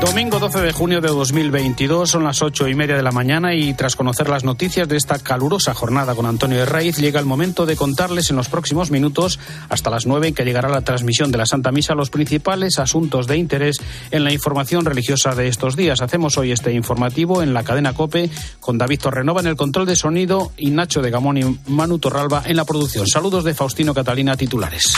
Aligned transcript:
Domingo 0.00 0.38
12 0.38 0.60
de 0.60 0.72
junio 0.72 1.00
de 1.00 1.08
2022, 1.08 2.10
son 2.10 2.24
las 2.24 2.42
ocho 2.42 2.68
y 2.68 2.74
media 2.74 2.96
de 2.96 3.02
la 3.02 3.12
mañana 3.12 3.54
y 3.54 3.72
tras 3.72 3.96
conocer 3.96 4.28
las 4.28 4.44
noticias 4.44 4.86
de 4.86 4.96
esta 4.96 5.18
calurosa 5.18 5.72
jornada 5.74 6.14
con 6.14 6.26
Antonio 6.26 6.58
de 6.58 6.66
Raiz, 6.66 6.98
llega 6.98 7.18
el 7.18 7.24
momento 7.26 7.64
de 7.64 7.76
contarles 7.76 8.28
en 8.30 8.36
los 8.36 8.48
próximos 8.48 8.90
minutos, 8.90 9.38
hasta 9.70 9.88
las 9.90 10.04
nueve, 10.04 10.32
que 10.32 10.44
llegará 10.44 10.68
la 10.68 10.82
transmisión 10.82 11.32
de 11.32 11.38
la 11.38 11.46
Santa 11.46 11.72
Misa, 11.72 11.94
los 11.94 12.10
principales 12.10 12.78
asuntos 12.78 13.26
de 13.26 13.38
interés 13.38 13.78
en 14.10 14.24
la 14.24 14.32
información 14.32 14.84
religiosa 14.84 15.34
de 15.34 15.48
estos 15.48 15.76
días. 15.76 16.02
Hacemos 16.02 16.36
hoy 16.36 16.52
este 16.52 16.72
informativo 16.72 17.42
en 17.42 17.54
la 17.54 17.64
cadena 17.64 17.94
COPE 17.94 18.30
con 18.60 18.78
David 18.78 19.00
Torrenova 19.00 19.40
en 19.40 19.46
el 19.46 19.56
control 19.56 19.86
de 19.86 19.96
sonido 19.96 20.52
y 20.56 20.70
Nacho 20.70 21.00
de 21.00 21.10
Gamón 21.10 21.38
y 21.38 21.58
Manu 21.68 21.98
Torralba 21.98 22.42
en 22.44 22.56
la 22.56 22.64
producción. 22.64 23.06
Saludos 23.06 23.44
de 23.44 23.54
Faustino 23.54 23.94
Catalina, 23.94 24.36
titulares. 24.36 24.94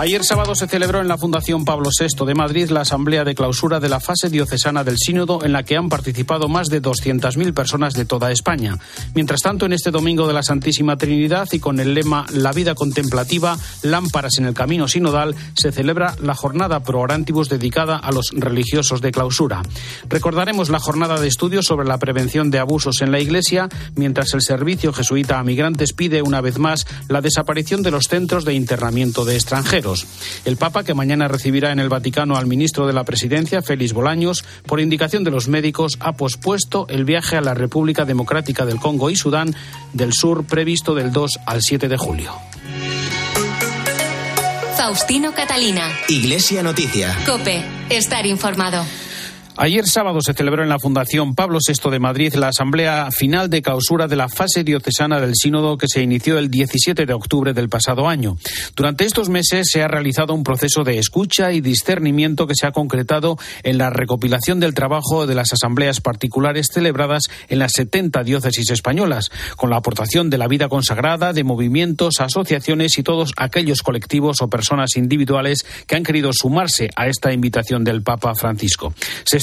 Ayer 0.00 0.22
sábado 0.22 0.54
se 0.54 0.68
celebró 0.68 1.00
en 1.00 1.08
la 1.08 1.18
Fundación 1.18 1.64
Pablo 1.64 1.90
VI 1.90 2.24
de 2.24 2.36
Madrid 2.36 2.70
la 2.70 2.82
asamblea 2.82 3.24
de 3.24 3.34
clausura 3.34 3.80
de 3.80 3.88
la 3.88 3.98
fase 3.98 4.30
diocesana 4.30 4.84
del 4.84 4.96
Sínodo 4.96 5.44
en 5.44 5.50
la 5.50 5.64
que 5.64 5.76
han 5.76 5.88
participado 5.88 6.48
más 6.48 6.68
de 6.68 6.80
200.000 6.80 7.52
personas 7.52 7.94
de 7.94 8.04
toda 8.04 8.30
España. 8.30 8.78
Mientras 9.16 9.40
tanto, 9.40 9.66
en 9.66 9.72
este 9.72 9.90
domingo 9.90 10.28
de 10.28 10.34
la 10.34 10.44
Santísima 10.44 10.96
Trinidad 10.96 11.48
y 11.50 11.58
con 11.58 11.80
el 11.80 11.94
lema 11.94 12.26
La 12.32 12.52
vida 12.52 12.76
contemplativa, 12.76 13.58
lámparas 13.82 14.38
en 14.38 14.44
el 14.44 14.54
camino 14.54 14.86
sinodal, 14.86 15.34
se 15.60 15.72
celebra 15.72 16.14
la 16.22 16.36
jornada 16.36 16.84
pro 16.84 17.00
orantibus 17.00 17.48
dedicada 17.48 17.96
a 17.96 18.12
los 18.12 18.30
religiosos 18.30 19.00
de 19.00 19.10
clausura. 19.10 19.62
Recordaremos 20.08 20.68
la 20.68 20.78
jornada 20.78 21.18
de 21.18 21.26
estudios 21.26 21.66
sobre 21.66 21.88
la 21.88 21.98
prevención 21.98 22.52
de 22.52 22.60
abusos 22.60 23.02
en 23.02 23.10
la 23.10 23.18
Iglesia, 23.18 23.68
mientras 23.96 24.32
el 24.34 24.42
servicio 24.42 24.92
jesuita 24.92 25.40
a 25.40 25.42
migrantes 25.42 25.92
pide 25.92 26.22
una 26.22 26.40
vez 26.40 26.60
más 26.60 26.86
la 27.08 27.20
desaparición 27.20 27.82
de 27.82 27.90
los 27.90 28.04
centros 28.04 28.44
de 28.44 28.54
internamiento 28.54 29.24
de 29.24 29.34
extranjeros. 29.34 29.87
El 30.44 30.56
Papa, 30.56 30.84
que 30.84 30.94
mañana 30.94 31.28
recibirá 31.28 31.72
en 31.72 31.78
el 31.78 31.88
Vaticano 31.88 32.36
al 32.36 32.46
ministro 32.46 32.86
de 32.86 32.92
la 32.92 33.04
Presidencia, 33.04 33.62
Félix 33.62 33.92
Bolaños, 33.92 34.44
por 34.66 34.80
indicación 34.80 35.24
de 35.24 35.30
los 35.30 35.48
médicos, 35.48 35.96
ha 36.00 36.12
pospuesto 36.12 36.86
el 36.88 37.04
viaje 37.04 37.36
a 37.36 37.40
la 37.40 37.54
República 37.54 38.04
Democrática 38.04 38.66
del 38.66 38.80
Congo 38.80 39.10
y 39.10 39.16
Sudán 39.16 39.54
del 39.92 40.12
Sur 40.12 40.44
previsto 40.44 40.94
del 40.94 41.12
2 41.12 41.40
al 41.46 41.62
7 41.62 41.88
de 41.88 41.96
julio. 41.96 42.32
Faustino 44.76 45.34
Catalina. 45.34 45.90
Iglesia 46.08 46.62
Noticia. 46.62 47.16
Cope, 47.26 47.62
estar 47.90 48.24
informado. 48.26 48.84
Ayer 49.60 49.88
sábado 49.88 50.20
se 50.20 50.34
celebró 50.34 50.62
en 50.62 50.68
la 50.68 50.78
Fundación 50.78 51.34
Pablo 51.34 51.58
VI 51.58 51.90
de 51.90 51.98
Madrid 51.98 52.32
la 52.34 52.46
asamblea 52.46 53.10
final 53.10 53.50
de 53.50 53.60
clausura 53.60 54.06
de 54.06 54.14
la 54.14 54.28
fase 54.28 54.62
diocesana 54.62 55.18
del 55.20 55.34
sínodo 55.34 55.76
que 55.76 55.88
se 55.88 56.00
inició 56.00 56.38
el 56.38 56.48
17 56.48 57.06
de 57.06 57.12
octubre 57.12 57.52
del 57.52 57.68
pasado 57.68 58.08
año. 58.08 58.36
Durante 58.76 59.04
estos 59.04 59.28
meses 59.28 59.66
se 59.68 59.82
ha 59.82 59.88
realizado 59.88 60.32
un 60.32 60.44
proceso 60.44 60.84
de 60.84 61.00
escucha 61.00 61.50
y 61.50 61.60
discernimiento 61.60 62.46
que 62.46 62.54
se 62.54 62.68
ha 62.68 62.70
concretado 62.70 63.36
en 63.64 63.78
la 63.78 63.90
recopilación 63.90 64.60
del 64.60 64.74
trabajo 64.74 65.26
de 65.26 65.34
las 65.34 65.52
asambleas 65.52 66.00
particulares 66.00 66.68
celebradas 66.72 67.24
en 67.48 67.58
las 67.58 67.72
70 67.72 68.22
diócesis 68.22 68.70
españolas, 68.70 69.32
con 69.56 69.70
la 69.70 69.78
aportación 69.78 70.30
de 70.30 70.38
la 70.38 70.46
vida 70.46 70.68
consagrada, 70.68 71.32
de 71.32 71.42
movimientos, 71.42 72.20
asociaciones 72.20 72.96
y 72.96 73.02
todos 73.02 73.32
aquellos 73.36 73.82
colectivos 73.82 74.40
o 74.40 74.48
personas 74.48 74.96
individuales 74.96 75.66
que 75.88 75.96
han 75.96 76.04
querido 76.04 76.30
sumarse 76.32 76.90
a 76.94 77.08
esta 77.08 77.32
invitación 77.32 77.82
del 77.82 78.04
Papa 78.04 78.34
Francisco. 78.36 78.94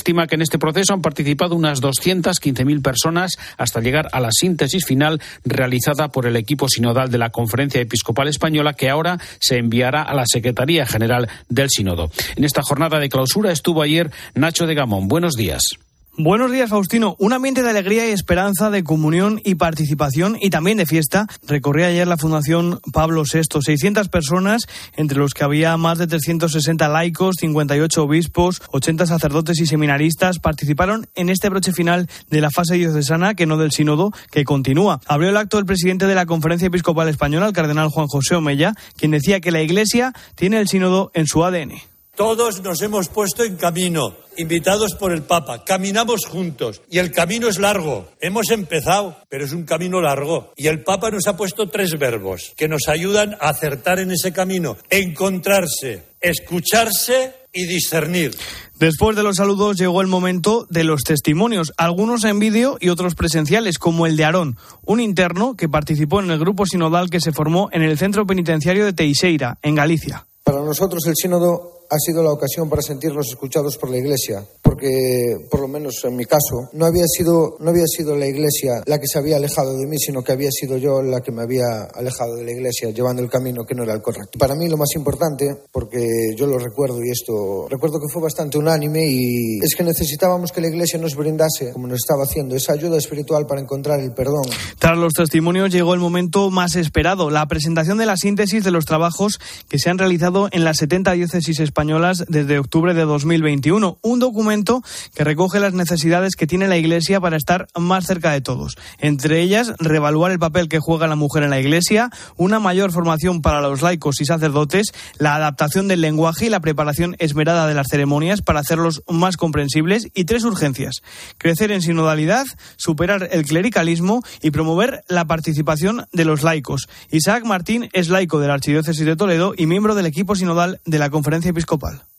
Estima 0.06 0.28
que 0.28 0.36
en 0.36 0.44
este 0.44 0.60
proceso 0.60 0.94
han 0.94 1.02
participado 1.02 1.56
unas 1.56 1.82
215.000 1.82 2.84
personas 2.84 3.32
hasta 3.58 3.82
llegar 3.82 4.08
a 4.12 4.20
la 4.20 4.30
síntesis 4.32 4.86
final 4.86 5.20
realizada 5.44 6.10
por 6.10 6.28
el 6.28 6.36
equipo 6.36 6.70
sinodal 6.70 7.10
de 7.10 7.18
la 7.18 7.32
Conferencia 7.32 7.82
Episcopal 7.82 8.28
Española 8.28 8.74
que 8.74 8.92
ahora 8.92 9.18
se 9.40 9.58
enviará 9.58 10.04
a 10.04 10.14
la 10.14 10.28
Secretaría 10.28 10.86
General 10.86 11.28
del 11.50 11.72
Sínodo. 11.72 12.12
En 12.36 12.44
esta 12.44 12.62
jornada 12.62 13.00
de 13.00 13.10
clausura 13.10 13.52
estuvo 13.52 13.82
ayer 13.82 14.12
Nacho 14.36 14.68
de 14.68 14.76
Gamón. 14.76 15.08
Buenos 15.08 15.34
días. 15.34 15.70
Buenos 16.18 16.50
días, 16.50 16.70
Faustino. 16.70 17.18
Un 17.20 17.34
ambiente 17.34 17.62
de 17.62 17.70
alegría 17.70 18.08
y 18.08 18.12
esperanza, 18.12 18.70
de 18.70 18.86
comunión 18.86 19.42
y 19.44 19.56
participación 19.56 20.38
y 20.40 20.50
también 20.50 20.78
de 20.78 20.86
fiesta. 20.86 21.28
Recorría 21.46 21.88
ayer 21.88 22.08
la 22.08 22.16
Fundación 22.16 22.80
Pablo 22.94 23.24
VI. 23.24 23.42
600 23.62 24.08
personas, 24.08 24.62
entre 24.96 25.18
los 25.18 25.34
que 25.34 25.44
había 25.44 25.76
más 25.76 25.98
de 25.98 26.08
360 26.08 26.88
laicos, 26.88 27.36
58 27.38 28.02
obispos, 28.02 28.62
80 28.72 29.08
sacerdotes 29.08 29.60
y 29.60 29.66
seminaristas, 29.66 30.40
participaron 30.40 31.10
en 31.16 31.28
este 31.28 31.50
broche 31.50 31.74
final 31.74 32.08
de 32.30 32.40
la 32.40 32.50
fase 32.50 32.76
diocesana, 32.76 33.34
que 33.34 33.46
no 33.46 33.58
del 33.58 33.74
sínodo, 33.74 34.14
que 34.32 34.46
continúa. 34.46 35.02
Abrió 35.08 35.32
el 35.32 35.38
acto 35.38 35.60
el 35.60 35.66
presidente 35.66 36.08
de 36.08 36.16
la 36.16 36.26
Conferencia 36.26 36.68
Episcopal 36.68 37.10
Española, 37.10 37.48
el 37.48 37.54
cardenal 37.54 37.90
Juan 37.90 38.08
José 38.08 38.36
Omella, 38.36 38.74
quien 38.96 39.12
decía 39.12 39.42
que 39.42 39.52
la 39.52 39.62
Iglesia 39.62 40.14
tiene 40.36 40.62
el 40.62 40.70
sínodo 40.70 41.12
en 41.14 41.28
su 41.28 41.44
ADN. 41.44 41.74
Todos 42.16 42.64
nos 42.64 42.82
hemos 42.82 43.10
puesto 43.10 43.44
en 43.44 43.58
camino, 43.58 44.16
invitados 44.38 44.96
por 44.96 45.12
el 45.12 45.24
Papa. 45.24 45.66
Caminamos 45.66 46.22
juntos 46.26 46.82
y 46.90 47.00
el 47.00 47.12
camino 47.12 47.50
es 47.50 47.60
largo. 47.60 48.08
Hemos 48.22 48.52
empezado, 48.52 49.18
pero 49.28 49.44
es 49.44 49.52
un 49.52 49.66
camino 49.66 50.00
largo. 50.00 50.54
Y 50.56 50.68
el 50.68 50.82
Papa 50.82 51.12
nos 51.12 51.28
ha 51.28 51.36
puesto 51.36 51.68
tres 51.68 52.00
verbos 52.00 52.54
que 52.56 52.70
nos 52.70 52.88
ayudan 52.88 53.34
a 53.42 53.50
acertar 53.50 54.00
en 54.00 54.12
ese 54.12 54.32
camino. 54.32 54.78
Encontrarse, 54.90 56.04
escucharse 56.22 57.34
y 57.52 57.66
discernir. 57.66 58.34
Después 58.80 59.18
de 59.18 59.24
los 59.24 59.36
saludos 59.36 59.76
llegó 59.78 60.00
el 60.00 60.08
momento 60.08 60.68
de 60.70 60.86
los 60.86 61.04
testimonios, 61.04 61.74
algunos 61.76 62.24
en 62.24 62.40
vídeo 62.40 62.78
y 62.80 62.90
otros 62.90 63.16
presenciales, 63.16 63.78
como 63.78 64.06
el 64.06 64.16
de 64.16 64.24
Aarón, 64.24 64.58
un 64.86 65.02
interno 65.02 65.58
que 65.58 65.68
participó 65.68 66.22
en 66.22 66.32
el 66.32 66.40
grupo 66.40 66.66
sinodal 66.66 67.10
que 67.10 67.20
se 67.20 67.34
formó 67.34 67.68
en 67.74 67.82
el 67.82 67.98
centro 67.98 68.26
penitenciario 68.26 68.86
de 68.86 68.94
Teixeira, 68.94 69.60
en 69.62 69.76
Galicia. 69.76 70.28
Para 70.44 70.62
nosotros 70.62 71.06
el 71.08 71.16
sínodo 71.16 71.75
ha 71.90 72.00
sido 72.00 72.24
la 72.24 72.32
ocasión 72.32 72.70
para 72.70 72.82
sentirnos 72.82 73.28
escuchados 73.28 73.78
por 73.78 73.90
la 73.90 73.98
Iglesia, 73.98 74.44
porque, 74.62 75.38
por 75.50 75.62
lo 75.62 75.68
menos 75.68 76.04
en 76.04 76.16
mi 76.16 76.26
caso, 76.26 76.70
no 76.74 76.86
había 76.86 77.06
sido, 77.08 77.58
no 77.60 77.70
había 77.70 77.86
sido 77.86 78.16
la 78.16 78.28
Iglesia 78.28 78.84
la 78.86 79.00
que 79.00 79.08
se 79.08 79.20
había 79.20 79.38
alejado 79.38 79.78
de 79.78 79.86
mí, 79.86 79.98
sino 79.98 80.24
que 80.24 80.32
había 80.32 80.50
sido 80.52 80.78
yo 80.78 81.02
la 81.02 81.22
que 81.22 81.32
me 81.32 81.44
había 81.44 81.84
alejado 81.94 82.36
de 82.36 82.44
la 82.44 82.52
Iglesia, 82.52 82.90
llevando 82.90 83.22
el 83.22 83.30
camino 83.30 83.64
que 83.64 83.76
no 83.76 83.84
era 83.84 83.94
el 83.94 84.02
correcto. 84.02 84.40
Para 84.40 84.56
mí 84.56 84.68
lo 84.68 84.78
más 84.78 84.96
importante, 84.96 85.56
porque 85.72 86.34
yo 86.36 86.48
lo 86.48 86.58
recuerdo 86.58 87.04
y 87.04 87.12
esto, 87.12 87.68
recuerdo 87.70 88.00
que 88.00 88.12
fue 88.12 88.22
bastante 88.22 88.58
unánime 88.58 89.06
y 89.08 89.60
es 89.64 89.76
que 89.76 89.84
necesitábamos 89.84 90.52
que 90.52 90.62
la 90.62 90.68
Iglesia 90.68 91.00
nos 91.00 91.16
brindase, 91.16 91.72
como 91.72 91.88
nos 91.88 92.00
estaba 92.00 92.24
haciendo, 92.24 92.56
esa 92.56 92.74
ayuda 92.74 92.98
espiritual 92.98 93.46
para 93.46 93.62
encontrar 93.62 94.00
el 94.00 94.14
perdón. 94.14 94.46
Tras 94.80 94.98
los 94.98 95.14
testimonios 95.14 95.72
llegó 95.72 95.94
el 95.94 96.00
momento 96.00 96.50
más 96.50 96.76
esperado, 96.76 97.30
la 97.30 97.48
presentación 97.48 97.98
de 97.98 98.06
la 98.06 98.18
síntesis 98.18 98.64
de 98.64 98.72
los 98.72 98.86
trabajos 98.86 99.40
que 99.70 99.80
se 99.80 99.90
han 99.90 99.98
realizado 99.98 100.50
en 100.52 100.64
las 100.64 100.78
70 100.78 101.14
diócesis 101.14 101.60
españolas 101.60 101.75
españolas 101.76 102.24
desde 102.30 102.58
octubre 102.58 102.94
de 102.94 103.02
2021. 103.02 103.98
Un 104.02 104.20
documento 104.20 104.82
que 105.14 105.26
recoge 105.26 105.60
las 105.60 105.74
necesidades 105.74 106.38
que 106.38 106.48
tiene 106.48 106.70
la 106.70 106.78
Iglesia 106.78 107.20
para 107.20 107.36
estar 107.36 107.68
más 107.78 108.06
cerca 108.06 108.32
de 108.32 108.40
todos. 108.40 108.78
Entre 108.98 109.42
ellas, 109.42 109.74
revaluar 109.78 110.32
el 110.32 110.40
papel 110.40 110.70
que 110.70 110.80
juega 110.80 111.06
la 111.08 111.18
mujer 111.18 111.44
en 111.44 111.50
la 111.50 111.60
Iglesia, 111.60 112.12
una 112.38 112.62
mayor 112.62 112.94
formación 112.94 113.42
para 113.42 113.60
los 113.60 113.82
laicos 113.82 114.22
y 114.22 114.26
sacerdotes, 114.26 114.94
la 115.18 115.36
adaptación 115.36 115.90
del 115.90 116.00
lenguaje 116.00 116.46
y 116.46 116.50
la 116.50 116.62
preparación 116.62 117.18
esmerada 117.20 117.68
de 117.68 117.74
las 117.74 117.88
ceremonias 117.92 118.42
para 118.42 118.62
hacerlos 118.62 119.04
más 119.10 119.36
comprensibles 119.36 120.08
y 120.14 120.24
tres 120.24 120.46
urgencias. 120.46 121.02
Crecer 121.38 121.74
en 121.74 121.82
sinodalidad, 121.82 122.46
superar 122.78 123.28
el 123.34 123.44
clericalismo 123.44 124.24
y 124.42 124.52
promover 124.52 125.04
la 125.10 125.26
participación 125.26 126.06
de 126.14 126.24
los 126.24 126.42
laicos. 126.42 126.88
Isaac 127.12 127.44
Martín 127.44 127.90
es 127.92 128.08
laico 128.08 128.40
de 128.40 128.48
la 128.48 128.54
Archidiócesis 128.54 129.06
de 129.06 129.18
Toledo 129.18 129.54
y 129.58 129.66
miembro 129.66 129.94
del 129.94 130.06
equipo 130.06 130.38
sinodal 130.38 130.80
de 130.86 131.00
la 131.00 131.10
Conferencia 131.10 131.50
Episcopal 131.50 131.65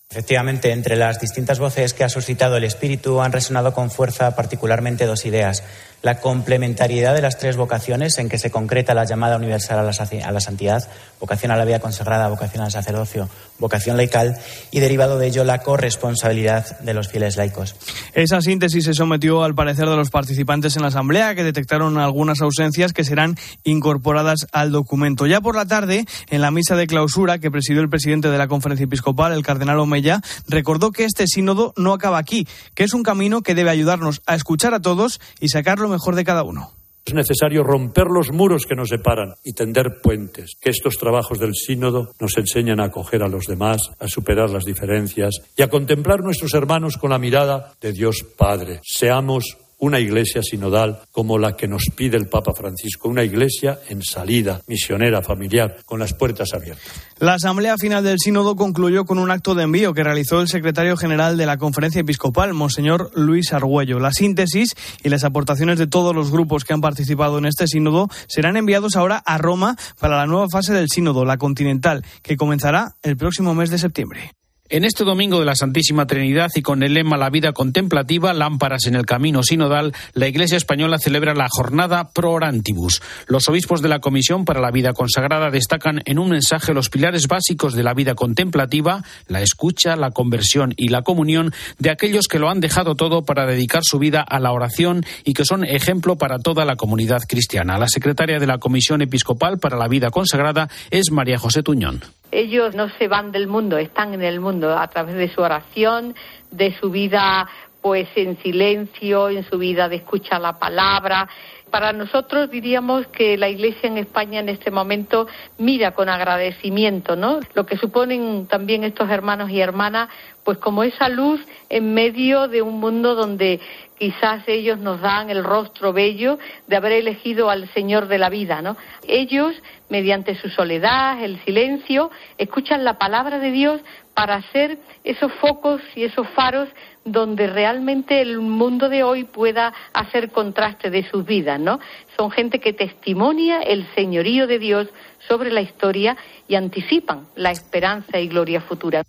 Efectivamente, 0.09 0.71
entre 0.71 0.97
las 0.97 1.21
distintas 1.21 1.59
voces 1.59 1.93
que 1.93 2.05
ha 2.05 2.09
suscitado 2.09 2.57
el 2.57 2.65
espíritu 2.65 3.21
han 3.21 3.33
resonado 3.33 3.73
con 3.73 3.91
fuerza 3.91 4.37
particularmente 4.37 5.05
dos 5.05 5.27
ideas 5.27 5.65
la 6.03 6.21
complementariedad 6.21 7.15
de 7.15 7.23
las 7.23 7.39
tres 7.39 7.57
vocaciones 7.57 8.19
en 8.19 8.29
que 8.29 8.39
se 8.39 8.51
concreta 8.51 8.95
la 8.95 9.05
llamada 9.05 9.37
universal 9.37 9.79
a 9.79 9.83
la, 9.83 10.41
santidad, 10.41 10.89
vocación 11.21 11.51
a 11.51 11.57
la 11.57 11.65
vida 11.65 11.81
consagrada, 11.81 12.29
vocación 12.29 12.63
al 12.63 12.71
sacerdocio, 12.71 13.29
vocación 13.59 13.97
laical, 13.97 14.37
y 14.71 14.81
derivado 14.81 15.19
de 15.19 15.27
ello 15.27 15.45
la 15.45 15.63
corresponsabilidad 15.63 16.79
de 16.81 16.95
los 16.95 17.09
fieles 17.09 17.37
laicos. 17.37 17.75
Esa 18.15 18.41
síntesis 18.41 18.85
se 18.85 18.95
sometió 18.95 19.43
al 19.43 19.55
parecer 19.55 19.89
de 19.89 19.97
los 19.97 20.11
participantes 20.11 20.77
en 20.77 20.83
la 20.83 20.89
Asamblea, 20.89 21.35
que 21.35 21.45
detectaron 21.45 21.99
algunas 21.99 22.41
ausencias 22.41 22.93
que 22.93 23.05
serán 23.05 23.37
incorporadas 23.65 24.47
al 24.53 24.73
documento. 24.73 25.27
Ya 25.27 25.41
por 25.41 25.57
la 25.57 25.67
tarde, 25.67 26.05
en 26.31 26.41
la 26.41 26.51
misa 26.51 26.77
de 26.77 26.87
clausura 26.87 27.39
que 27.39 27.51
presidió 27.51 27.81
el 27.81 27.89
presidente 27.89 28.31
de 28.31 28.39
la 28.39 28.49
Conferencia 28.49 28.85
Episcopal, 28.85 29.33
el 29.33 29.43
cardenal 29.43 29.79
Omeya, 29.81 30.21
recordó 30.49 30.93
que 30.93 31.05
este 31.05 31.27
sínodo 31.27 31.73
no 31.77 31.93
acaba 31.93 32.19
aquí, 32.19 32.47
que 32.75 32.85
es 32.85 32.95
un 32.95 33.03
camino 33.03 33.43
que 33.43 33.55
debe 33.55 33.71
ayudarnos 33.71 34.23
a 34.27 34.35
escuchar 34.35 34.75
a 34.75 34.81
todos 34.81 35.21
y 35.41 35.49
sacar 35.49 35.79
lo 35.79 35.89
mejor 35.97 36.15
de 36.15 36.25
cada 36.25 36.43
uno. 36.43 36.73
Es 37.07 37.15
necesario 37.15 37.63
romper 37.63 38.09
los 38.09 38.33
muros 38.33 38.67
que 38.67 38.75
nos 38.75 38.89
separan 38.89 39.35
y 39.45 39.53
tender 39.53 40.01
puentes. 40.03 40.57
Que 40.61 40.71
estos 40.71 40.99
trabajos 40.99 41.39
del 41.39 41.55
sínodo 41.55 42.11
nos 42.21 42.37
enseñen 42.37 42.81
a 42.81 42.87
acoger 42.87 43.23
a 43.23 43.29
los 43.29 43.47
demás, 43.47 43.81
a 44.01 44.09
superar 44.09 44.51
las 44.51 44.65
diferencias 44.65 45.37
y 45.57 45.63
a 45.63 45.69
contemplar 45.69 46.21
nuestros 46.21 46.53
hermanos 46.55 46.97
con 46.97 47.11
la 47.11 47.19
mirada 47.19 47.75
de 47.81 47.93
Dios 47.93 48.25
Padre. 48.37 48.81
Seamos 48.83 49.57
una 49.79 50.01
iglesia 50.01 50.43
sinodal 50.43 51.01
como 51.13 51.39
la 51.39 51.57
que 51.57 51.69
nos 51.69 51.85
pide 51.95 52.17
el 52.17 52.29
Papa 52.29 52.53
Francisco, 52.55 53.09
una 53.09 53.25
iglesia 53.25 53.79
en 53.89 54.03
salida, 54.03 54.63
misionera, 54.67 55.23
familiar, 55.23 55.79
con 55.85 55.99
las 55.99 56.15
puertas 56.15 56.55
abiertas. 56.55 56.87
La 57.19 57.35
asamblea 57.35 57.77
final 57.77 58.05
del 58.05 58.19
sínodo 58.19 58.57
concluyó 58.57 59.05
con 59.05 59.19
un 59.19 59.31
acto 59.31 59.55
de 59.55 59.65
envío 59.65 59.95
que 59.95 60.05
realizó 60.05 60.41
el 60.41 60.49
secretario 60.49 60.97
general 60.97 61.37
de 61.37 61.47
la 61.47 61.59
conferencia 61.59 62.01
episcopal, 62.01 62.55
Monseñor 62.55 63.11
Luis 63.15 63.53
Argüello. 63.53 63.99
La 63.99 64.13
síntesis 64.13 64.75
y 65.03 65.09
las 65.09 65.25
aportaciones 65.25 65.79
de 65.79 65.87
todos 65.87 66.15
los 66.15 66.31
grupos 66.31 66.65
que 66.65 66.73
han 66.73 66.81
participado 66.81 67.39
en 67.39 67.47
este 67.47 67.67
sínodo 67.67 68.09
serán 68.29 68.57
enviados 68.57 68.97
ahora 68.97 69.23
a 69.25 69.39
Roma 69.39 69.77
para 70.01 70.17
la 70.17 70.27
nueva 70.27 70.49
fase 70.51 70.73
del 70.73 70.89
sínodo, 70.89 71.25
la 71.25 71.39
continental, 71.39 72.05
que 72.23 72.37
comenzará 72.37 72.97
el 73.03 73.17
próximo 73.17 73.55
mes 73.55 73.71
de 73.71 73.79
septiembre. 73.79 74.33
En 74.69 74.85
este 74.85 75.05
domingo 75.05 75.39
de 75.39 75.47
la 75.47 75.55
Santísima 75.55 76.09
Trinidad 76.09 76.51
y 76.57 76.63
con 76.63 76.83
el 76.83 76.95
lema 76.95 77.17
La 77.17 77.31
vida 77.31 77.53
contemplativa, 77.53 78.35
lámparas 78.35 78.87
en 78.87 78.97
el 78.97 79.07
camino 79.07 79.45
sinodal, 79.45 79.95
la 80.13 80.27
Iglesia 80.27 80.57
española 80.57 80.99
celebra 80.99 81.35
la 81.35 81.47
jornada 81.49 82.11
Pro 82.13 82.33
Orantibus. 82.33 83.01
Los 83.29 83.49
obispos 83.49 83.81
de 83.81 83.89
la 83.89 84.01
Comisión 84.01 84.45
para 84.45 84.61
la 84.61 84.73
Vida 84.73 84.93
Consagrada 84.93 85.53
destacan 85.53 86.03
en 86.05 86.19
un 86.19 86.31
mensaje 86.31 86.75
los 86.75 86.89
pilares 86.89 87.29
básicos 87.29 87.75
de 87.75 87.85
la 87.85 87.95
vida 87.95 88.17
contemplativa, 88.17 89.05
la 89.29 89.41
escucha, 89.41 89.95
la 89.95 90.11
conversión 90.11 90.75
y 90.77 90.89
la 90.89 91.03
comunión 91.03 91.53
de 91.79 91.91
aquellos 91.91 92.27
que 92.27 92.41
lo 92.41 92.51
han 92.51 92.59
dejado 92.59 92.97
todo 92.97 93.25
para 93.25 93.47
dedicar 93.47 93.83
su 93.85 94.01
vida 94.01 94.21
a 94.21 94.41
la 94.41 94.51
oración 94.51 95.07
y 95.25 95.35
que 95.35 95.45
son 95.45 95.63
ejemplo 95.63 96.17
para 96.17 96.41
toda 96.41 96.65
la 96.65 96.75
comunidad 96.75 97.23
cristiana. 97.29 97.79
La 97.79 97.87
secretaria 97.87 98.41
de 98.41 98.49
la 98.49 98.59
Comisión 98.59 99.01
Episcopal 99.01 99.61
para 99.61 99.77
la 99.77 99.87
Vida 99.87 100.11
Consagrada 100.11 100.69
es 100.91 101.13
María 101.13 101.39
José 101.39 101.63
Tuñón. 101.63 102.03
Ellos 102.31 102.75
no 102.75 102.89
se 102.91 103.09
van 103.09 103.33
del 103.33 103.47
mundo, 103.47 103.79
están 103.79 104.15
en 104.15 104.23
el 104.23 104.41
mundo 104.41 104.77
a 104.77 104.89
través 104.89 105.15
de 105.15 105.29
su 105.29 105.41
oración, 105.41 106.15
de 106.51 106.77
su 106.79 106.91
vida 106.91 107.49
pues 107.87 108.09
en 108.17 108.37
silencio, 108.43 109.29
en 109.29 109.49
su 109.49 109.59
vida 109.59 109.89
de 109.89 109.97
escuchar 109.97 110.41
la 110.41 110.59
palabra. 110.59 111.29
Para 111.71 111.93
nosotros 111.93 112.51
diríamos 112.51 113.07
que 113.09 113.37
la 113.37 113.49
Iglesia 113.49 113.89
en 113.89 113.99
España 113.99 114.41
en 114.41 114.49
este 114.49 114.73
momento 114.73 115.29
mira 115.59 115.93
con 115.93 116.09
agradecimiento, 116.09 117.15
¿no? 117.15 117.39
Lo 117.55 117.65
que 117.65 117.77
suponen 117.77 118.49
también 118.49 118.83
estos 118.83 119.09
hermanos 119.09 119.51
y 119.51 119.61
hermanas, 119.61 120.09
pues 120.43 120.59
como 120.59 120.83
esa 120.83 121.09
luz 121.09 121.41
en 121.69 121.95
medio 121.95 122.49
de 122.49 122.63
un 122.63 122.81
mundo 122.81 123.15
donde 123.15 123.61
quizás 123.99 124.43
ellos 124.49 124.79
nos 124.79 125.01
dan 125.01 125.31
el 125.31 125.45
rostro 125.45 125.93
bello 125.93 126.39
de 126.67 126.77
haber 126.77 126.93
elegido 126.93 127.51
al 127.51 127.69
Señor 127.73 128.09
de 128.09 128.19
la 128.19 128.31
vida, 128.31 128.63
¿no? 128.63 128.77
Ellos, 129.07 129.55
mediante 129.89 130.41
su 130.41 130.49
soledad, 130.49 131.23
el 131.23 131.43
silencio, 131.45 132.11
escuchan 132.39 132.85
la 132.85 132.99
palabra 132.99 133.39
de 133.39 133.51
Dios 133.51 133.81
para 134.15 134.43
ser 134.51 134.79
esos 135.05 135.31
focos 135.41 135.81
y 135.95 136.05
esos 136.05 136.27
faros 136.35 136.69
donde 137.05 137.47
realmente 137.47 138.21
el 138.21 138.41
mundo 138.41 138.89
de 138.89 139.03
hoy 139.03 139.25
pueda 139.25 139.73
hacer 139.93 140.31
contraste 140.31 140.91
de 140.91 141.09
sus 141.09 141.25
vidas, 141.25 141.61
¿no? 141.61 141.79
Son 142.17 142.31
gente 142.31 142.59
que 142.59 142.73
testimonia 142.73 143.61
el 143.61 143.87
señorío 143.95 144.47
de 144.47 144.59
Dios 144.59 144.89
sobre 145.29 145.53
la 145.53 145.61
historia 145.61 146.17
y 146.49 146.57
anticipan 146.57 147.29
la 147.37 147.51
esperanza 147.51 148.19
y 148.19 148.29
gloria 148.29 148.61
futura. 148.61 149.03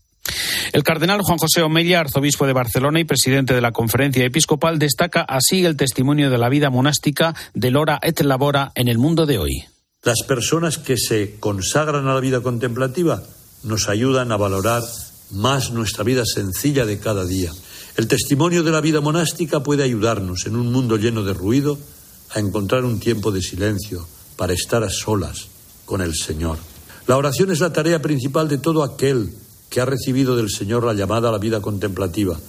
El 0.73 0.83
cardenal 0.83 1.21
Juan 1.21 1.37
José 1.37 1.63
Omeya, 1.63 2.01
arzobispo 2.01 2.45
de 2.45 2.53
Barcelona 2.53 2.99
y 2.99 3.05
presidente 3.05 3.53
de 3.53 3.61
la 3.61 3.71
Conferencia 3.71 4.25
Episcopal, 4.25 4.77
destaca 4.77 5.21
así 5.21 5.65
el 5.65 5.77
testimonio 5.77 6.29
de 6.29 6.37
la 6.37 6.49
vida 6.49 6.69
monástica 6.69 7.33
de 7.53 7.71
Lora 7.71 7.99
et 8.01 8.19
Labora 8.21 8.71
en 8.75 8.89
el 8.89 8.97
mundo 8.97 9.25
de 9.25 9.37
hoy. 9.37 9.76
Las 10.07 10.23
personas 10.25 10.77
que 10.77 10.95
se 10.95 11.35
consagran 11.37 12.07
a 12.07 12.13
la 12.13 12.21
vida 12.21 12.39
contemplativa 12.39 13.23
nos 13.63 13.89
ayudan 13.89 14.31
a 14.31 14.37
valorar 14.37 14.81
más 15.31 15.71
nuestra 15.71 16.05
vida 16.05 16.23
sencilla 16.25 16.85
de 16.85 16.97
cada 16.97 17.25
día. 17.25 17.51
El 17.97 18.07
testimonio 18.07 18.63
de 18.63 18.71
la 18.71 18.79
vida 18.79 19.01
monástica 19.01 19.63
puede 19.63 19.83
ayudarnos 19.83 20.45
en 20.45 20.55
un 20.55 20.71
mundo 20.71 20.95
lleno 20.95 21.25
de 21.25 21.33
ruido 21.33 21.77
a 22.29 22.39
encontrar 22.39 22.85
un 22.85 23.01
tiempo 23.01 23.33
de 23.33 23.41
silencio 23.41 24.07
para 24.37 24.53
estar 24.53 24.81
a 24.81 24.89
solas 24.89 25.49
con 25.83 25.99
el 25.99 26.15
Señor. 26.15 26.57
La 27.05 27.17
oración 27.17 27.51
es 27.51 27.59
la 27.59 27.73
tarea 27.73 28.01
principal 28.01 28.47
de 28.47 28.59
todo 28.59 28.83
aquel 28.83 29.33
que 29.69 29.81
ha 29.81 29.85
recibido 29.85 30.37
del 30.37 30.49
Señor 30.49 30.85
la 30.85 30.93
llamada 30.93 31.27
a 31.27 31.33
la 31.33 31.37
vida 31.37 31.59
contemplativa. 31.59 32.39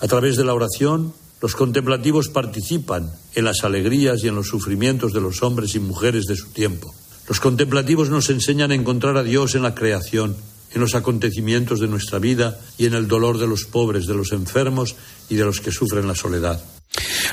A 0.00 0.06
través 0.06 0.36
de 0.36 0.44
la 0.44 0.52
oración, 0.52 1.14
los 1.40 1.56
contemplativos 1.56 2.28
participan 2.28 3.10
en 3.34 3.46
las 3.46 3.64
alegrías 3.64 4.22
y 4.22 4.28
en 4.28 4.34
los 4.34 4.48
sufrimientos 4.48 5.14
de 5.14 5.22
los 5.22 5.42
hombres 5.42 5.74
y 5.76 5.80
mujeres 5.80 6.26
de 6.26 6.36
su 6.36 6.48
tiempo. 6.48 6.92
Los 7.28 7.40
contemplativos 7.40 8.08
nos 8.08 8.30
enseñan 8.30 8.70
a 8.70 8.74
encontrar 8.74 9.16
a 9.16 9.22
Dios 9.22 9.54
en 9.54 9.62
la 9.62 9.74
creación, 9.74 10.36
en 10.72 10.80
los 10.80 10.94
acontecimientos 10.94 11.80
de 11.80 11.88
nuestra 11.88 12.18
vida 12.18 12.60
y 12.78 12.86
en 12.86 12.94
el 12.94 13.08
dolor 13.08 13.38
de 13.38 13.48
los 13.48 13.64
pobres, 13.64 14.06
de 14.06 14.14
los 14.14 14.32
enfermos 14.32 14.94
y 15.28 15.34
de 15.34 15.44
los 15.44 15.60
que 15.60 15.72
sufren 15.72 16.06
la 16.06 16.14
soledad. 16.14 16.62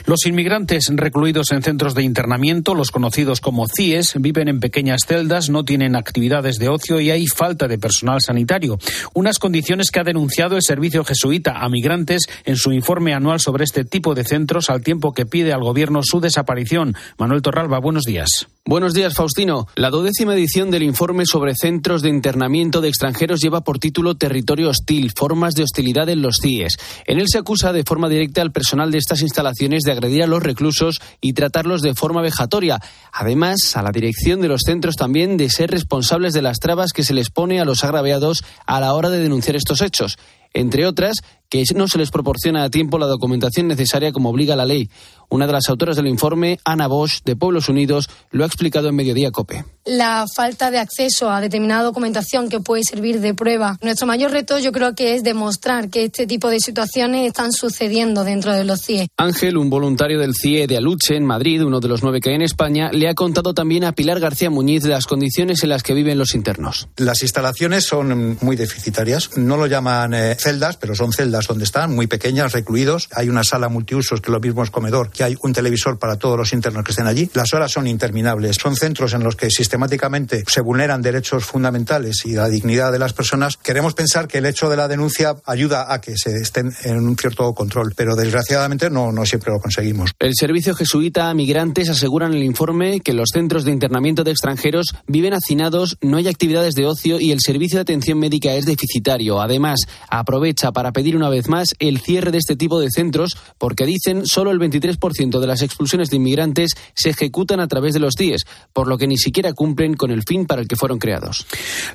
Los 0.06 0.26
inmigrantes 0.26 0.92
recluidos 0.92 1.52
en 1.54 1.64
centros 1.64 1.96
de 1.96 2.04
internamiento, 2.04 2.76
los 2.76 2.92
conocidos 2.92 3.40
como 3.40 3.68
CIES, 3.68 4.16
viven 4.20 4.50
en 4.50 4.60
pequeñas 4.60 5.04
celdas, 5.08 5.50
no 5.50 5.64
tienen 5.64 5.96
actividades 5.96 6.58
de 6.58 6.68
ocio 6.68 7.00
y 7.00 7.10
hay 7.10 7.26
falta 7.26 7.70
de 7.70 7.78
personal 7.78 8.20
sanitario. 8.20 8.78
Unas 9.14 9.40
condiciones 9.40 9.92
que 9.92 10.02
ha 10.02 10.04
denunciado 10.04 10.58
el 10.58 10.62
Servicio 10.62 11.06
Jesuita 11.06 11.60
a 11.60 11.70
migrantes 11.70 12.24
en 12.44 12.58
su 12.58 12.74
informe 12.74 13.14
anual 13.14 13.40
sobre 13.40 13.64
este 13.64 13.86
tipo 13.86 14.14
de 14.14 14.26
centros, 14.26 14.70
al 14.70 14.84
tiempo 14.84 15.14
que 15.14 15.26
pide 15.26 15.54
al 15.54 15.64
Gobierno 15.64 16.02
su 16.04 16.20
desaparición. 16.20 16.96
Manuel 17.18 17.42
Torralba, 17.42 17.80
buenos 17.80 18.04
días. 18.04 18.48
Buenos 18.66 18.94
días, 18.94 19.14
Faustino. 19.14 19.68
La 19.76 19.90
dodécima 19.90 20.34
edición 20.34 20.72
del 20.72 20.84
informe 20.84 21.26
sobre 21.26 21.54
centros 21.54 22.02
de 22.02 22.10
internamiento 22.10 22.80
de 22.80 22.88
extranjeros 22.88 23.42
lleva 23.42 23.62
por 23.62 23.80
título 23.80 24.16
Territorio 24.16 24.70
hostil, 24.70 25.12
formas 25.16 25.54
de 25.54 25.64
hostilidad 25.64 26.08
en 26.10 26.22
los 26.22 26.38
CIES. 26.42 26.78
En 27.06 27.20
él 27.20 27.28
se 27.28 27.40
acusa 27.40 27.74
de 27.74 27.84
forma 27.84 28.08
directa 28.08 28.42
al 28.42 28.54
personal 28.54 28.90
de 28.90 29.00
estas 29.00 29.22
instalaciones 29.22 29.84
de 29.84 29.93
agredir 29.94 30.24
a 30.24 30.28
los 30.28 30.44
reclusos 30.44 31.00
y 31.22 31.34
tratarlos 31.34 31.82
de 31.82 31.96
forma 31.96 32.22
vejatoria. 32.22 32.80
Además, 33.12 33.76
a 33.76 33.82
la 33.82 33.92
dirección 33.92 34.42
de 34.42 34.50
los 34.50 34.62
centros 34.66 34.96
también 34.96 35.38
de 35.38 35.50
ser 35.50 35.72
responsables 35.72 36.34
de 36.34 36.42
las 36.42 36.60
trabas 36.60 36.92
que 36.92 37.04
se 37.04 37.14
les 37.14 37.30
pone 37.30 37.62
a 37.62 37.66
los 37.66 37.84
agraviados 37.84 38.44
a 38.66 38.80
la 38.80 38.94
hora 38.94 39.10
de 39.10 39.20
denunciar 39.20 39.56
estos 39.56 39.82
hechos. 39.82 40.18
Entre 40.54 40.86
otras, 40.86 41.18
que 41.54 41.64
no 41.76 41.88
se 41.88 42.00
les 42.00 42.10
proporciona 42.10 42.64
a 42.64 42.72
tiempo 42.72 42.98
la 42.98 43.06
documentación 43.06 43.68
necesaria 43.68 44.12
como 44.12 44.30
obliga 44.30 44.56
la 44.56 44.66
ley. 44.66 44.90
Una 45.30 45.46
de 45.46 45.54
las 45.54 45.70
autoras 45.70 45.96
del 45.96 46.08
informe, 46.08 46.60
Ana 46.66 46.88
Bosch, 46.88 47.24
de 47.26 47.36
Pueblos 47.36 47.70
Unidos, 47.70 48.10
lo 48.32 48.44
ha 48.44 48.48
explicado 48.48 48.90
en 48.90 48.96
Mediodía 48.96 49.30
Cope. 49.30 49.64
La 49.86 50.26
falta 50.36 50.72
de 50.72 50.80
acceso 50.80 51.30
a 51.30 51.42
determinada 51.42 51.84
documentación 51.84 52.50
que 52.50 52.60
puede 52.60 52.84
servir 52.84 53.20
de 53.20 53.34
prueba. 53.34 53.78
Nuestro 53.82 54.08
mayor 54.08 54.32
reto 54.32 54.58
yo 54.58 54.72
creo 54.72 54.96
que 54.96 55.14
es 55.14 55.24
demostrar 55.24 55.90
que 55.90 56.06
este 56.06 56.26
tipo 56.26 56.50
de 56.50 56.60
situaciones 56.60 57.28
están 57.28 57.52
sucediendo 57.52 58.24
dentro 58.24 58.54
de 58.54 58.64
los 58.64 58.82
CIE. 58.82 59.08
Ángel, 59.18 59.58
un 59.58 59.70
voluntario 59.70 60.20
del 60.20 60.34
CIE 60.36 60.66
de 60.66 60.78
Aluche, 60.78 61.16
en 61.16 61.26
Madrid, 61.26 61.64
uno 61.64 61.80
de 61.80 61.88
los 61.88 62.02
nueve 62.02 62.20
que 62.20 62.30
hay 62.30 62.36
en 62.36 62.44
España, 62.44 62.92
le 62.92 63.10
ha 63.10 63.14
contado 63.14 63.54
también 63.54 63.84
a 63.84 63.92
Pilar 63.92 64.20
García 64.20 64.50
Muñiz 64.50 64.86
las 64.86 65.06
condiciones 65.06 65.64
en 65.64 65.70
las 65.70 65.84
que 65.84 65.94
viven 65.94 66.18
los 66.18 66.34
internos. 66.34 66.88
Las 66.98 67.22
instalaciones 67.22 67.86
son 67.86 68.38
muy 68.42 68.56
deficitarias. 68.56 69.38
No 69.38 69.58
lo 69.58 69.68
llaman 69.68 70.14
eh, 70.14 70.36
celdas, 70.40 70.78
pero 70.78 70.96
son 70.96 71.12
celdas 71.12 71.43
donde 71.48 71.64
están, 71.64 71.94
muy 71.94 72.08
pequeñas, 72.08 72.54
recluidos. 72.54 73.10
Hay 73.12 73.30
una 73.30 73.44
sala 73.44 73.70
multiusos 73.70 74.22
que 74.22 74.32
lo 74.32 74.40
mismo 74.40 74.64
es 74.64 74.72
comedor, 74.72 75.10
que 75.10 75.24
hay 75.24 75.36
un 75.42 75.54
televisor 75.54 76.00
para 76.00 76.18
todos 76.18 76.38
los 76.38 76.54
internos 76.54 76.84
que 76.84 76.92
estén 76.92 77.08
allí. 77.08 77.30
Las 77.34 77.54
horas 77.54 77.72
son 77.72 77.88
interminables. 77.88 78.58
Son 78.58 78.76
centros 78.76 79.14
en 79.14 79.24
los 79.24 79.36
que 79.36 79.50
sistemáticamente 79.50 80.44
se 80.48 80.62
vulneran 80.62 81.02
derechos 81.02 81.46
fundamentales 81.46 82.26
y 82.26 82.34
la 82.34 82.50
dignidad 82.50 82.92
de 82.92 83.00
las 83.00 83.14
personas. 83.14 83.58
Queremos 83.58 83.94
pensar 83.94 84.28
que 84.28 84.40
el 84.40 84.46
hecho 84.46 84.70
de 84.70 84.78
la 84.78 84.88
denuncia 84.88 85.36
ayuda 85.46 85.94
a 85.94 86.02
que 86.02 86.18
se 86.18 86.38
estén 86.38 86.72
en 86.84 86.98
un 86.98 87.18
cierto 87.18 87.54
control, 87.54 87.94
pero 87.96 88.16
desgraciadamente 88.16 88.90
no, 88.90 89.12
no 89.12 89.26
siempre 89.26 89.52
lo 89.52 89.60
conseguimos. 89.60 90.12
El 90.20 90.34
Servicio 90.36 90.76
Jesuita 90.76 91.34
Migrantes 91.34 91.90
asegura 91.90 92.28
en 92.28 92.34
el 92.34 92.44
informe 92.44 93.00
que 93.00 93.14
los 93.14 93.30
centros 93.34 93.66
de 93.66 93.72
internamiento 93.72 94.24
de 94.24 94.32
extranjeros 94.32 94.96
viven 95.08 95.34
hacinados, 95.34 95.98
no 96.02 96.18
hay 96.18 96.28
actividades 96.28 96.76
de 96.76 96.86
ocio 96.86 97.20
y 97.20 97.32
el 97.32 97.40
servicio 97.40 97.78
de 97.78 97.84
atención 97.84 98.20
médica 98.20 98.54
es 98.54 98.66
deficitario. 98.66 99.42
Además, 99.42 99.82
aprovecha 100.10 100.72
para 100.72 100.92
pedir 100.92 101.16
una 101.16 101.30
vez 101.34 101.50
más 101.50 101.76
el 101.80 102.00
cierre 102.00 102.32
de 102.32 102.38
este 102.38 102.56
tipo 102.56 102.80
de 102.80 102.90
centros 102.90 103.38
porque 103.58 103.86
dicen 103.86 104.26
solo 104.26 104.52
el 104.52 104.60
23% 104.60 105.40
de 105.40 105.48
las 105.48 105.62
expulsiones 105.62 106.10
de 106.10 106.18
inmigrantes 106.18 106.72
se 106.96 107.10
ejecutan 107.10 107.60
a 107.60 107.68
través 107.68 107.94
de 107.94 108.00
los 108.00 108.14
CIES, 108.18 108.46
por 108.72 108.88
lo 108.88 108.98
que 108.98 109.08
ni 109.08 109.18
siquiera 109.18 109.54
cumplen 109.54 109.96
con 109.96 110.12
el 110.12 110.24
fin 110.24 110.46
para 110.46 110.62
el 110.62 110.68
que 110.68 110.76
fueron 110.76 111.00
creados. 111.00 111.46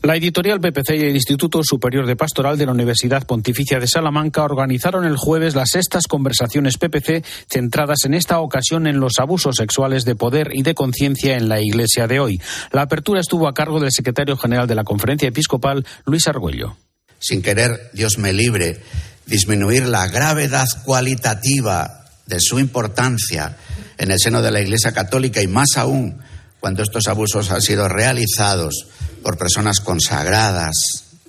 La 0.03 0.17
editorial 0.17 0.61
PPC 0.61 0.91
y 0.97 1.05
el 1.05 1.17
Instituto 1.17 1.63
Superior 1.63 2.07
de 2.07 2.17
Pastoral 2.17 2.59
de 2.59 2.67
la 2.67 2.73
Universidad 2.73 3.27
Pontificia 3.27 3.81
de 3.81 3.87
Salamanca 3.87 4.45
organizaron 4.45 5.05
el 5.05 5.17
jueves 5.17 5.55
las 5.55 5.71
sextas 5.71 6.07
conversaciones 6.07 6.77
PPC 6.77 7.25
centradas 7.51 8.05
en 8.05 8.15
esta 8.15 8.41
ocasión 8.41 8.87
en 8.87 9.01
los 9.01 9.15
abusos 9.19 9.57
sexuales 9.57 10.05
de 10.05 10.17
poder 10.17 10.51
y 10.53 10.63
de 10.63 10.75
conciencia 10.75 11.37
en 11.37 11.49
la 11.49 11.61
Iglesia 11.61 12.07
de 12.07 12.21
hoy. 12.21 12.41
La 12.73 12.83
apertura 12.83 13.21
estuvo 13.21 13.49
a 13.49 13.55
cargo 13.55 13.81
del 13.81 13.93
secretario 13.93 14.37
general 14.37 14.67
de 14.67 14.75
la 14.75 14.85
Conferencia 14.85 15.29
Episcopal, 15.29 15.87
Luis 16.05 16.27
Argüello. 16.29 16.77
Sin 17.19 17.43
querer, 17.43 17.91
Dios 17.93 18.19
me 18.19 18.33
libre, 18.33 18.81
disminuir 19.29 19.87
la 19.87 20.09
gravedad 20.09 20.67
cualitativa 20.85 22.07
de 22.27 22.41
su 22.41 22.59
importancia, 22.59 23.57
en 23.99 24.11
el 24.11 24.19
seno 24.19 24.43
de 24.43 24.51
la 24.51 24.61
Iglesia 24.61 24.93
Católica 24.93 25.43
y 25.43 25.47
más 25.47 25.77
aún 25.77 26.19
cuando 26.61 26.83
estos 26.83 27.07
abusos 27.07 27.51
han 27.51 27.63
sido 27.63 27.89
realizados 27.89 28.87
por 29.23 29.39
personas 29.39 29.81
consagradas, 29.81 30.75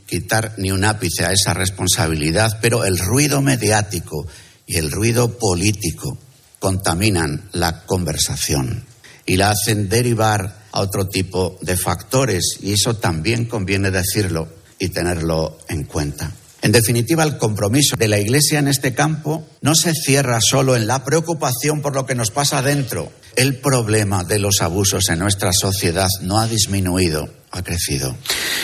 quitar 0.07 0.53
ni 0.57 0.71
un 0.71 0.85
ápice 0.85 1.25
a 1.25 1.31
esa 1.31 1.53
responsabilidad, 1.53 2.59
pero 2.61 2.83
el 2.85 2.97
ruido 2.97 3.41
mediático 3.41 4.27
y 4.65 4.77
el 4.77 4.91
ruido 4.91 5.37
político 5.37 6.17
contaminan 6.59 7.49
la 7.53 7.85
conversación 7.85 8.83
y 9.25 9.37
la 9.37 9.51
hacen 9.51 9.89
derivar 9.89 10.63
a 10.71 10.81
otro 10.81 11.07
tipo 11.07 11.57
de 11.61 11.77
factores 11.77 12.57
y 12.61 12.73
eso 12.73 12.95
también 12.95 13.45
conviene 13.45 13.91
decirlo 13.91 14.47
y 14.79 14.89
tenerlo 14.89 15.59
en 15.67 15.83
cuenta. 15.83 16.31
En 16.61 16.71
definitiva, 16.71 17.23
el 17.23 17.37
compromiso 17.37 17.95
de 17.95 18.07
la 18.07 18.19
Iglesia 18.19 18.59
en 18.59 18.67
este 18.67 18.93
campo 18.93 19.47
no 19.61 19.75
se 19.75 19.93
cierra 19.93 20.39
solo 20.41 20.75
en 20.75 20.87
la 20.87 21.03
preocupación 21.03 21.81
por 21.81 21.95
lo 21.95 22.05
que 22.05 22.15
nos 22.15 22.31
pasa 22.31 22.61
dentro. 22.61 23.11
El 23.35 23.55
problema 23.57 24.23
de 24.23 24.39
los 24.39 24.61
abusos 24.61 25.09
en 25.09 25.19
nuestra 25.19 25.53
sociedad 25.53 26.07
no 26.21 26.39
ha 26.39 26.47
disminuido, 26.47 27.29
ha 27.51 27.63
crecido. 27.63 28.15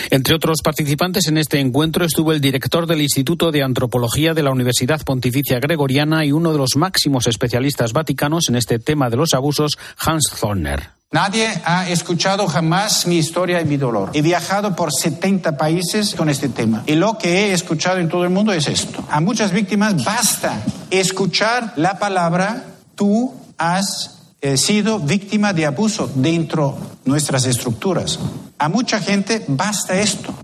Entre 0.09 0.35
otros 0.35 0.57
participantes 0.61 1.27
en 1.27 1.37
este 1.37 1.59
encuentro 1.59 2.03
estuvo 2.05 2.33
el 2.33 2.41
director 2.41 2.85
del 2.85 3.01
Instituto 3.01 3.51
de 3.51 3.63
Antropología 3.63 4.33
de 4.33 4.43
la 4.43 4.51
Universidad 4.51 5.01
Pontificia 5.03 5.59
Gregoriana 5.59 6.25
y 6.25 6.33
uno 6.33 6.51
de 6.51 6.57
los 6.57 6.75
máximos 6.75 7.27
especialistas 7.27 7.93
vaticanos 7.93 8.49
en 8.49 8.55
este 8.55 8.79
tema 8.79 9.09
de 9.09 9.17
los 9.17 9.33
abusos, 9.33 9.77
Hans 9.97 10.29
Zorner. 10.35 10.94
Nadie 11.11 11.47
ha 11.63 11.89
escuchado 11.89 12.47
jamás 12.47 13.07
mi 13.07 13.17
historia 13.17 13.61
y 13.61 13.65
mi 13.65 13.77
dolor. 13.77 14.11
He 14.13 14.21
viajado 14.21 14.75
por 14.75 14.91
70 14.91 15.57
países 15.57 16.13
con 16.15 16.29
este 16.29 16.49
tema. 16.49 16.83
Y 16.87 16.95
lo 16.95 17.17
que 17.17 17.47
he 17.47 17.53
escuchado 17.53 17.99
en 17.99 18.09
todo 18.09 18.23
el 18.23 18.31
mundo 18.31 18.51
es 18.51 18.67
esto. 18.67 19.05
A 19.09 19.21
muchas 19.21 19.51
víctimas 19.51 20.03
basta 20.03 20.61
escuchar 20.89 21.73
la 21.77 21.99
palabra 21.99 22.65
tú 22.95 23.33
has 23.57 24.19
eh, 24.41 24.57
sido 24.57 24.99
víctima 24.99 25.53
de 25.53 25.65
abuso 25.65 26.11
dentro 26.15 26.77
de 27.03 27.09
nuestras 27.11 27.45
estructuras. 27.45 28.19
A 28.57 28.67
mucha 28.67 28.99
gente 28.99 29.43
basta 29.47 29.99
esto. 29.99 30.35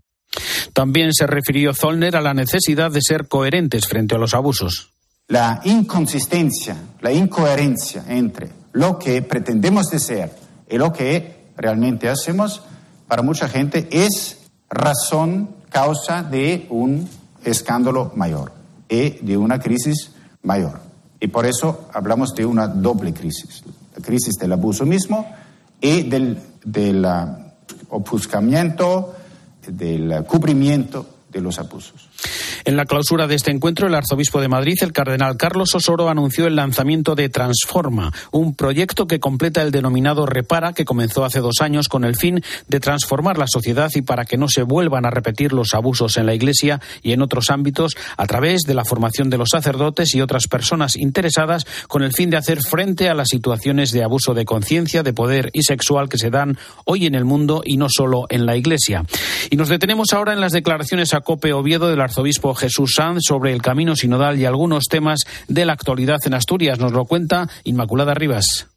También 0.73 1.13
se 1.13 1.27
refirió 1.27 1.73
Zollner 1.73 2.15
a 2.15 2.21
la 2.21 2.33
necesidad 2.33 2.91
de 2.91 3.01
ser 3.01 3.27
coherentes 3.27 3.87
frente 3.87 4.15
a 4.15 4.17
los 4.17 4.33
abusos. 4.33 4.91
La 5.27 5.61
inconsistencia, 5.65 6.77
la 7.01 7.11
incoherencia 7.11 8.05
entre 8.07 8.49
lo 8.73 8.97
que 8.97 9.21
pretendemos 9.21 9.89
de 9.89 9.99
ser 9.99 10.40
y 10.71 10.77
lo 10.77 10.93
que 10.93 11.51
realmente 11.57 12.09
hacemos 12.09 12.63
para 13.07 13.21
mucha 13.21 13.49
gente 13.49 13.87
es 13.91 14.37
razón, 14.69 15.49
causa 15.69 16.23
de 16.23 16.65
un 16.69 17.07
escándalo 17.43 18.13
mayor 18.15 18.53
y 18.87 19.09
de 19.21 19.37
una 19.37 19.59
crisis 19.59 20.11
mayor. 20.43 20.79
Y 21.19 21.27
por 21.27 21.45
eso 21.45 21.89
hablamos 21.93 22.33
de 22.33 22.45
una 22.45 22.67
doble 22.67 23.13
crisis, 23.13 23.63
la 23.95 24.01
crisis 24.01 24.35
del 24.35 24.53
abuso 24.53 24.85
mismo 24.85 25.29
y 25.81 26.03
del, 26.03 26.41
del 26.63 27.05
ofuscamiento, 27.89 29.13
del 29.67 30.23
cubrimiento 30.25 31.05
de 31.29 31.41
los 31.41 31.59
abusos. 31.59 32.09
En 32.63 32.77
la 32.77 32.85
clausura 32.85 33.25
de 33.25 33.35
este 33.35 33.49
encuentro, 33.49 33.87
el 33.87 33.95
arzobispo 33.95 34.39
de 34.39 34.47
Madrid, 34.47 34.77
el 34.81 34.93
cardenal 34.93 35.35
Carlos 35.35 35.73
Osoro, 35.73 36.09
anunció 36.09 36.45
el 36.45 36.55
lanzamiento 36.55 37.15
de 37.15 37.27
Transforma, 37.29 38.13
un 38.31 38.53
proyecto 38.53 39.07
que 39.07 39.19
completa 39.19 39.63
el 39.63 39.71
denominado 39.71 40.27
Repara, 40.27 40.73
que 40.73 40.85
comenzó 40.85 41.25
hace 41.25 41.39
dos 41.39 41.61
años 41.61 41.87
con 41.87 42.05
el 42.05 42.15
fin 42.15 42.43
de 42.67 42.79
transformar 42.79 43.39
la 43.39 43.47
sociedad 43.47 43.89
y 43.95 44.03
para 44.03 44.25
que 44.25 44.37
no 44.37 44.47
se 44.47 44.61
vuelvan 44.61 45.05
a 45.05 45.09
repetir 45.09 45.53
los 45.53 45.73
abusos 45.73 46.17
en 46.17 46.27
la 46.27 46.35
Iglesia 46.35 46.81
y 47.01 47.13
en 47.13 47.23
otros 47.23 47.49
ámbitos 47.49 47.95
a 48.15 48.27
través 48.27 48.61
de 48.61 48.75
la 48.75 48.85
formación 48.85 49.29
de 49.31 49.39
los 49.39 49.49
sacerdotes 49.49 50.13
y 50.13 50.21
otras 50.21 50.47
personas 50.47 50.95
interesadas 50.95 51.65
con 51.87 52.03
el 52.03 52.13
fin 52.13 52.29
de 52.29 52.37
hacer 52.37 52.61
frente 52.61 53.09
a 53.09 53.15
las 53.15 53.29
situaciones 53.29 53.91
de 53.91 54.03
abuso 54.03 54.35
de 54.35 54.45
conciencia, 54.45 55.01
de 55.01 55.13
poder 55.13 55.49
y 55.53 55.63
sexual 55.63 56.09
que 56.09 56.19
se 56.19 56.29
dan 56.29 56.57
hoy 56.85 57.07
en 57.07 57.15
el 57.15 57.25
mundo 57.25 57.63
y 57.65 57.77
no 57.77 57.87
solo 57.89 58.27
en 58.29 58.45
la 58.45 58.55
Iglesia. 58.55 59.03
Y 59.49 59.55
nos 59.55 59.69
detenemos 59.69 60.13
ahora 60.13 60.33
en 60.33 60.41
las 60.41 60.51
declaraciones 60.51 61.13
a 61.13 61.21
Cope 61.21 61.53
Oviedo 61.53 61.89
del 61.89 62.01
arzobispo 62.01 62.50
Jesús 62.55 62.93
Sanz 62.95 63.21
sobre 63.27 63.53
el 63.53 63.61
camino 63.61 63.95
sinodal 63.95 64.39
y 64.39 64.45
algunos 64.45 64.85
temas 64.85 65.21
de 65.47 65.65
la 65.65 65.73
actualidad 65.73 66.19
en 66.25 66.33
Asturias. 66.33 66.79
Nos 66.79 66.91
lo 66.91 67.05
cuenta 67.05 67.49
Inmaculada 67.63 68.13
Rivas. 68.13 68.70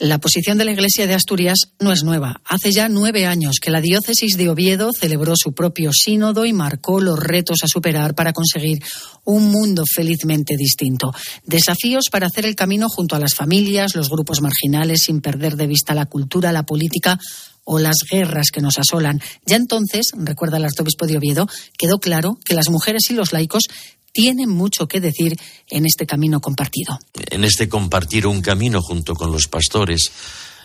La 0.00 0.18
posición 0.18 0.58
de 0.58 0.64
la 0.64 0.72
Iglesia 0.72 1.06
de 1.06 1.14
Asturias 1.14 1.68
no 1.78 1.92
es 1.92 2.02
nueva. 2.02 2.40
Hace 2.44 2.72
ya 2.72 2.88
nueve 2.88 3.26
años 3.26 3.58
que 3.62 3.70
la 3.70 3.80
diócesis 3.80 4.36
de 4.36 4.48
Oviedo 4.48 4.90
celebró 4.92 5.34
su 5.36 5.52
propio 5.52 5.92
sínodo 5.92 6.44
y 6.46 6.52
marcó 6.52 7.00
los 7.00 7.16
retos 7.16 7.58
a 7.62 7.68
superar 7.68 8.16
para 8.16 8.32
conseguir 8.32 8.82
un 9.22 9.52
mundo 9.52 9.84
felizmente 9.86 10.56
distinto. 10.56 11.12
Desafíos 11.46 12.06
para 12.10 12.26
hacer 12.26 12.44
el 12.44 12.56
camino 12.56 12.88
junto 12.88 13.14
a 13.14 13.20
las 13.20 13.34
familias, 13.36 13.94
los 13.94 14.10
grupos 14.10 14.40
marginales, 14.40 15.04
sin 15.04 15.20
perder 15.20 15.54
de 15.54 15.68
vista 15.68 15.94
la 15.94 16.06
cultura, 16.06 16.50
la 16.50 16.66
política 16.66 17.20
o 17.62 17.78
las 17.78 17.98
guerras 18.10 18.50
que 18.52 18.60
nos 18.60 18.80
asolan. 18.80 19.20
Ya 19.46 19.54
entonces, 19.54 20.10
recuerda 20.16 20.56
el 20.56 20.64
arzobispo 20.64 21.06
de 21.06 21.18
Oviedo, 21.18 21.48
quedó 21.78 22.00
claro 22.00 22.36
que 22.44 22.54
las 22.54 22.68
mujeres 22.68 23.04
y 23.10 23.14
los 23.14 23.32
laicos 23.32 23.68
tienen 24.14 24.48
mucho 24.48 24.86
que 24.86 25.00
decir 25.00 25.36
en 25.68 25.84
este 25.84 26.06
camino 26.06 26.40
compartido. 26.40 26.98
En 27.30 27.44
este 27.44 27.68
compartir 27.68 28.26
un 28.26 28.40
camino 28.40 28.80
junto 28.80 29.14
con 29.14 29.32
los 29.32 29.48
pastores, 29.48 30.12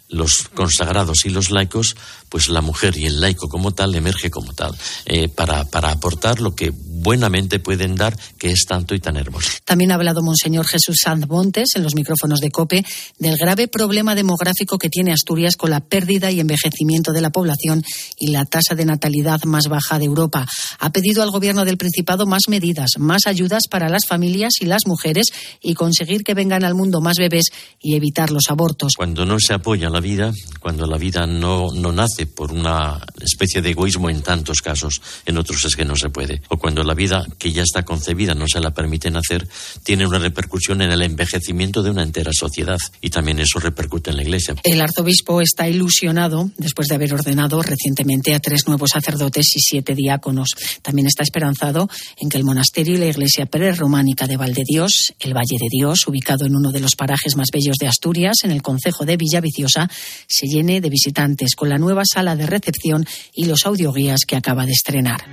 los 0.10 0.50
consagrados 0.54 1.26
y 1.26 1.30
los 1.30 1.52
laicos, 1.52 1.96
pues 2.30 2.50
la 2.50 2.62
mujer 2.62 2.98
y 2.98 3.06
el 3.06 3.22
laico 3.22 3.48
como 3.48 3.72
tal 3.72 3.96
emerge 3.96 4.30
como 4.30 4.54
tal, 4.54 4.76
eh, 5.06 5.30
para, 5.30 5.66
para 5.66 5.92
aportar 5.92 6.42
lo 6.42 6.56
que 6.56 6.72
buenamente 6.74 7.60
pueden 7.60 7.96
dar, 7.96 8.18
que 8.38 8.52
es 8.52 8.66
tanto 8.68 8.96
y 8.96 9.00
tan 9.00 9.18
hermoso. 9.18 9.50
También 9.66 9.92
ha 9.92 9.96
hablado 9.96 10.22
Monseñor 10.22 10.68
Jesús 10.68 10.98
Sanz 11.04 11.28
Montes 11.28 11.70
en 11.76 11.84
los 11.84 11.96
micrófonos 11.96 12.40
de 12.40 12.52
COPE 12.52 12.84
del 13.20 13.38
grave 13.38 13.68
problema 13.68 14.16
demográfico 14.16 14.78
que 14.78 14.90
tiene 14.90 15.14
Asturias 15.14 15.56
con 15.56 15.70
la 15.70 15.80
pérdida 15.80 16.32
y 16.32 16.40
envejecimiento 16.40 17.14
de 17.14 17.22
la 17.22 17.30
población 17.30 17.84
y 18.18 18.32
la 18.32 18.46
tasa 18.46 18.76
de 18.76 18.86
natalidad 18.86 19.44
más 19.44 19.68
baja 19.68 20.00
de 20.00 20.06
Europa. 20.06 20.46
Ha 20.80 20.92
pedido 20.92 21.24
al 21.24 21.32
Gobierno 21.32 21.66
del 21.66 21.78
Principado 21.78 22.26
más 22.26 22.44
medidas, 22.48 22.92
más 22.98 23.28
ayudas 23.28 23.64
para 23.70 23.90
las 23.90 24.06
familias 24.06 24.54
y 24.60 24.66
las 24.66 24.86
mujeres 24.86 25.28
y 25.62 25.74
conseguir 25.74 26.24
que 26.24 26.34
vengan 26.34 26.64
al 26.64 26.76
mundo 26.76 27.00
más 27.02 27.18
bebés 27.18 27.46
y 27.82 27.96
evitar 27.96 28.32
los 28.32 28.50
abortos. 28.50 28.94
Cuando 28.98 29.26
no 29.26 29.40
se 29.40 29.54
apoya 29.54 29.90
la 29.90 29.99
vida, 30.00 30.32
cuando 30.60 30.86
la 30.86 30.98
vida 30.98 31.26
no, 31.26 31.68
no 31.74 31.92
nace 31.92 32.26
por 32.26 32.52
una 32.52 33.00
especie 33.22 33.62
de 33.62 33.72
egoísmo 33.72 34.10
en 34.10 34.22
tantos 34.22 34.62
casos, 34.62 35.02
en 35.26 35.38
otros 35.38 35.64
es 35.66 35.76
que 35.76 35.86
no 35.86 35.96
se 35.96 36.10
puede, 36.10 36.42
o 36.50 36.58
cuando 36.58 36.84
la 36.84 36.94
vida 36.94 37.26
que 37.38 37.52
ya 37.52 37.64
está 37.64 37.84
concebida 37.84 38.36
no 38.36 38.48
se 38.48 38.60
la 38.60 38.72
permiten 38.72 39.16
hacer, 39.16 39.48
tiene 39.84 40.06
una 40.06 40.20
repercusión 40.20 40.82
en 40.82 40.92
el 40.92 41.02
envejecimiento 41.02 41.84
de 41.84 41.92
una 41.92 42.04
entera 42.04 42.32
sociedad 42.34 42.78
y 43.02 43.10
también 43.10 43.40
eso 43.40 43.60
repercute 43.60 44.12
en 44.12 44.18
la 44.18 44.24
Iglesia. 44.24 44.56
El 44.64 44.82
arzobispo 44.82 45.42
está 45.42 45.68
ilusionado 45.68 46.52
después 46.58 46.88
de 46.88 46.96
haber 46.96 47.14
ordenado 47.14 47.62
recientemente 47.62 48.34
a 48.34 48.40
tres 48.40 48.68
nuevos 48.68 48.92
sacerdotes 48.92 49.46
y 49.56 49.60
siete 49.60 49.96
diáconos. 49.96 50.50
También 50.82 51.08
está 51.08 51.24
esperanzado 51.24 51.90
en 52.18 52.30
que 52.30 52.38
el 52.38 52.44
monasterio 52.44 52.96
y 52.96 52.98
la 52.98 53.08
iglesia 53.08 53.46
prerrománica 53.46 54.28
de 54.28 54.38
Valdedios, 54.38 55.14
el 55.20 55.34
Valle 55.34 55.58
de 55.60 55.68
Dios, 55.70 56.08
ubicado 56.08 56.46
en 56.46 56.56
uno 56.56 56.72
de 56.72 56.80
los 56.80 56.96
parajes 56.96 57.36
más 57.36 57.48
bellos 57.52 57.78
de 57.80 57.88
Asturias, 57.88 58.38
en 58.44 58.52
el 58.52 58.62
concejo 58.62 59.06
de 59.06 59.18
Villaviciosa, 59.18 59.89
se 60.28 60.48
llene 60.48 60.82
de 60.82 60.90
visitantes 60.90 61.56
con 61.56 61.70
la 61.70 61.78
nueva 61.78 62.04
sala 62.06 62.36
de 62.36 62.46
recepción 62.46 63.06
y 63.34 63.46
los 63.46 63.66
audioguías 63.66 64.22
que 64.28 64.36
acaba 64.36 64.66
de 64.66 64.74
estrenar. 64.74 65.26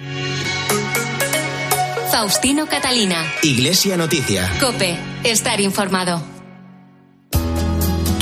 Faustino 2.10 2.66
Catalina. 2.66 3.24
Iglesia 3.42 3.96
Noticia. 3.96 4.50
Cope, 4.60 4.96
estar 5.24 5.60
informado. 5.60 6.35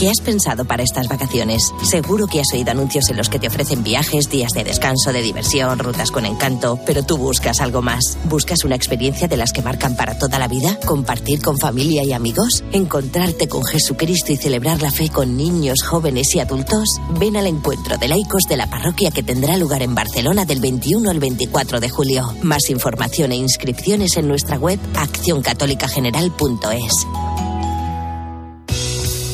¿Qué 0.05 0.11
has 0.11 0.21
pensado 0.21 0.67
para 0.67 0.83
estas 0.83 1.09
vacaciones? 1.09 1.73
Seguro 1.83 2.27
que 2.27 2.39
has 2.39 2.53
oído 2.53 2.73
anuncios 2.73 3.09
en 3.09 3.17
los 3.17 3.31
que 3.31 3.39
te 3.39 3.47
ofrecen 3.47 3.83
viajes, 3.83 4.29
días 4.29 4.53
de 4.53 4.63
descanso, 4.63 5.15
de 5.15 5.23
diversión, 5.23 5.79
rutas 5.79 6.11
con 6.11 6.27
encanto, 6.27 6.79
pero 6.85 7.05
tú 7.05 7.17
buscas 7.17 7.63
algo 7.63 7.81
más. 7.81 8.19
¿Buscas 8.25 8.65
una 8.65 8.77
experiencia 8.77 9.29
de 9.29 9.39
las 9.39 9.51
que 9.51 9.63
marcan 9.63 9.97
para 9.97 10.19
toda 10.19 10.39
la 10.39 10.47
vida? 10.47 10.79
¿Compartir 10.85 11.41
con 11.41 11.57
familia 11.57 12.05
y 12.05 12.13
amigos? 12.13 12.65
¿Encontrarte 12.73 13.49
con 13.49 13.65
Jesucristo 13.65 14.31
y 14.31 14.37
celebrar 14.37 14.83
la 14.83 14.91
fe 14.91 15.09
con 15.09 15.39
niños, 15.39 15.83
jóvenes 15.83 16.35
y 16.35 16.41
adultos? 16.41 16.87
Ven 17.19 17.39
al 17.39 17.47
encuentro 17.47 17.97
de 17.97 18.09
laicos 18.09 18.43
de 18.47 18.59
la 18.59 18.69
parroquia 18.69 19.11
que 19.11 19.23
tendrá 19.23 19.57
lugar 19.57 19.81
en 19.81 19.95
Barcelona 19.95 20.45
del 20.45 20.61
21 20.61 21.09
al 21.09 21.19
24 21.19 21.81
de 21.81 21.89
julio. 21.89 22.31
Más 22.43 22.69
información 22.69 23.33
e 23.33 23.37
inscripciones 23.37 24.19
en 24.19 24.29
nuestra 24.29 24.59
web 24.59 24.79
accioncatolicageneral.es. 24.97 27.54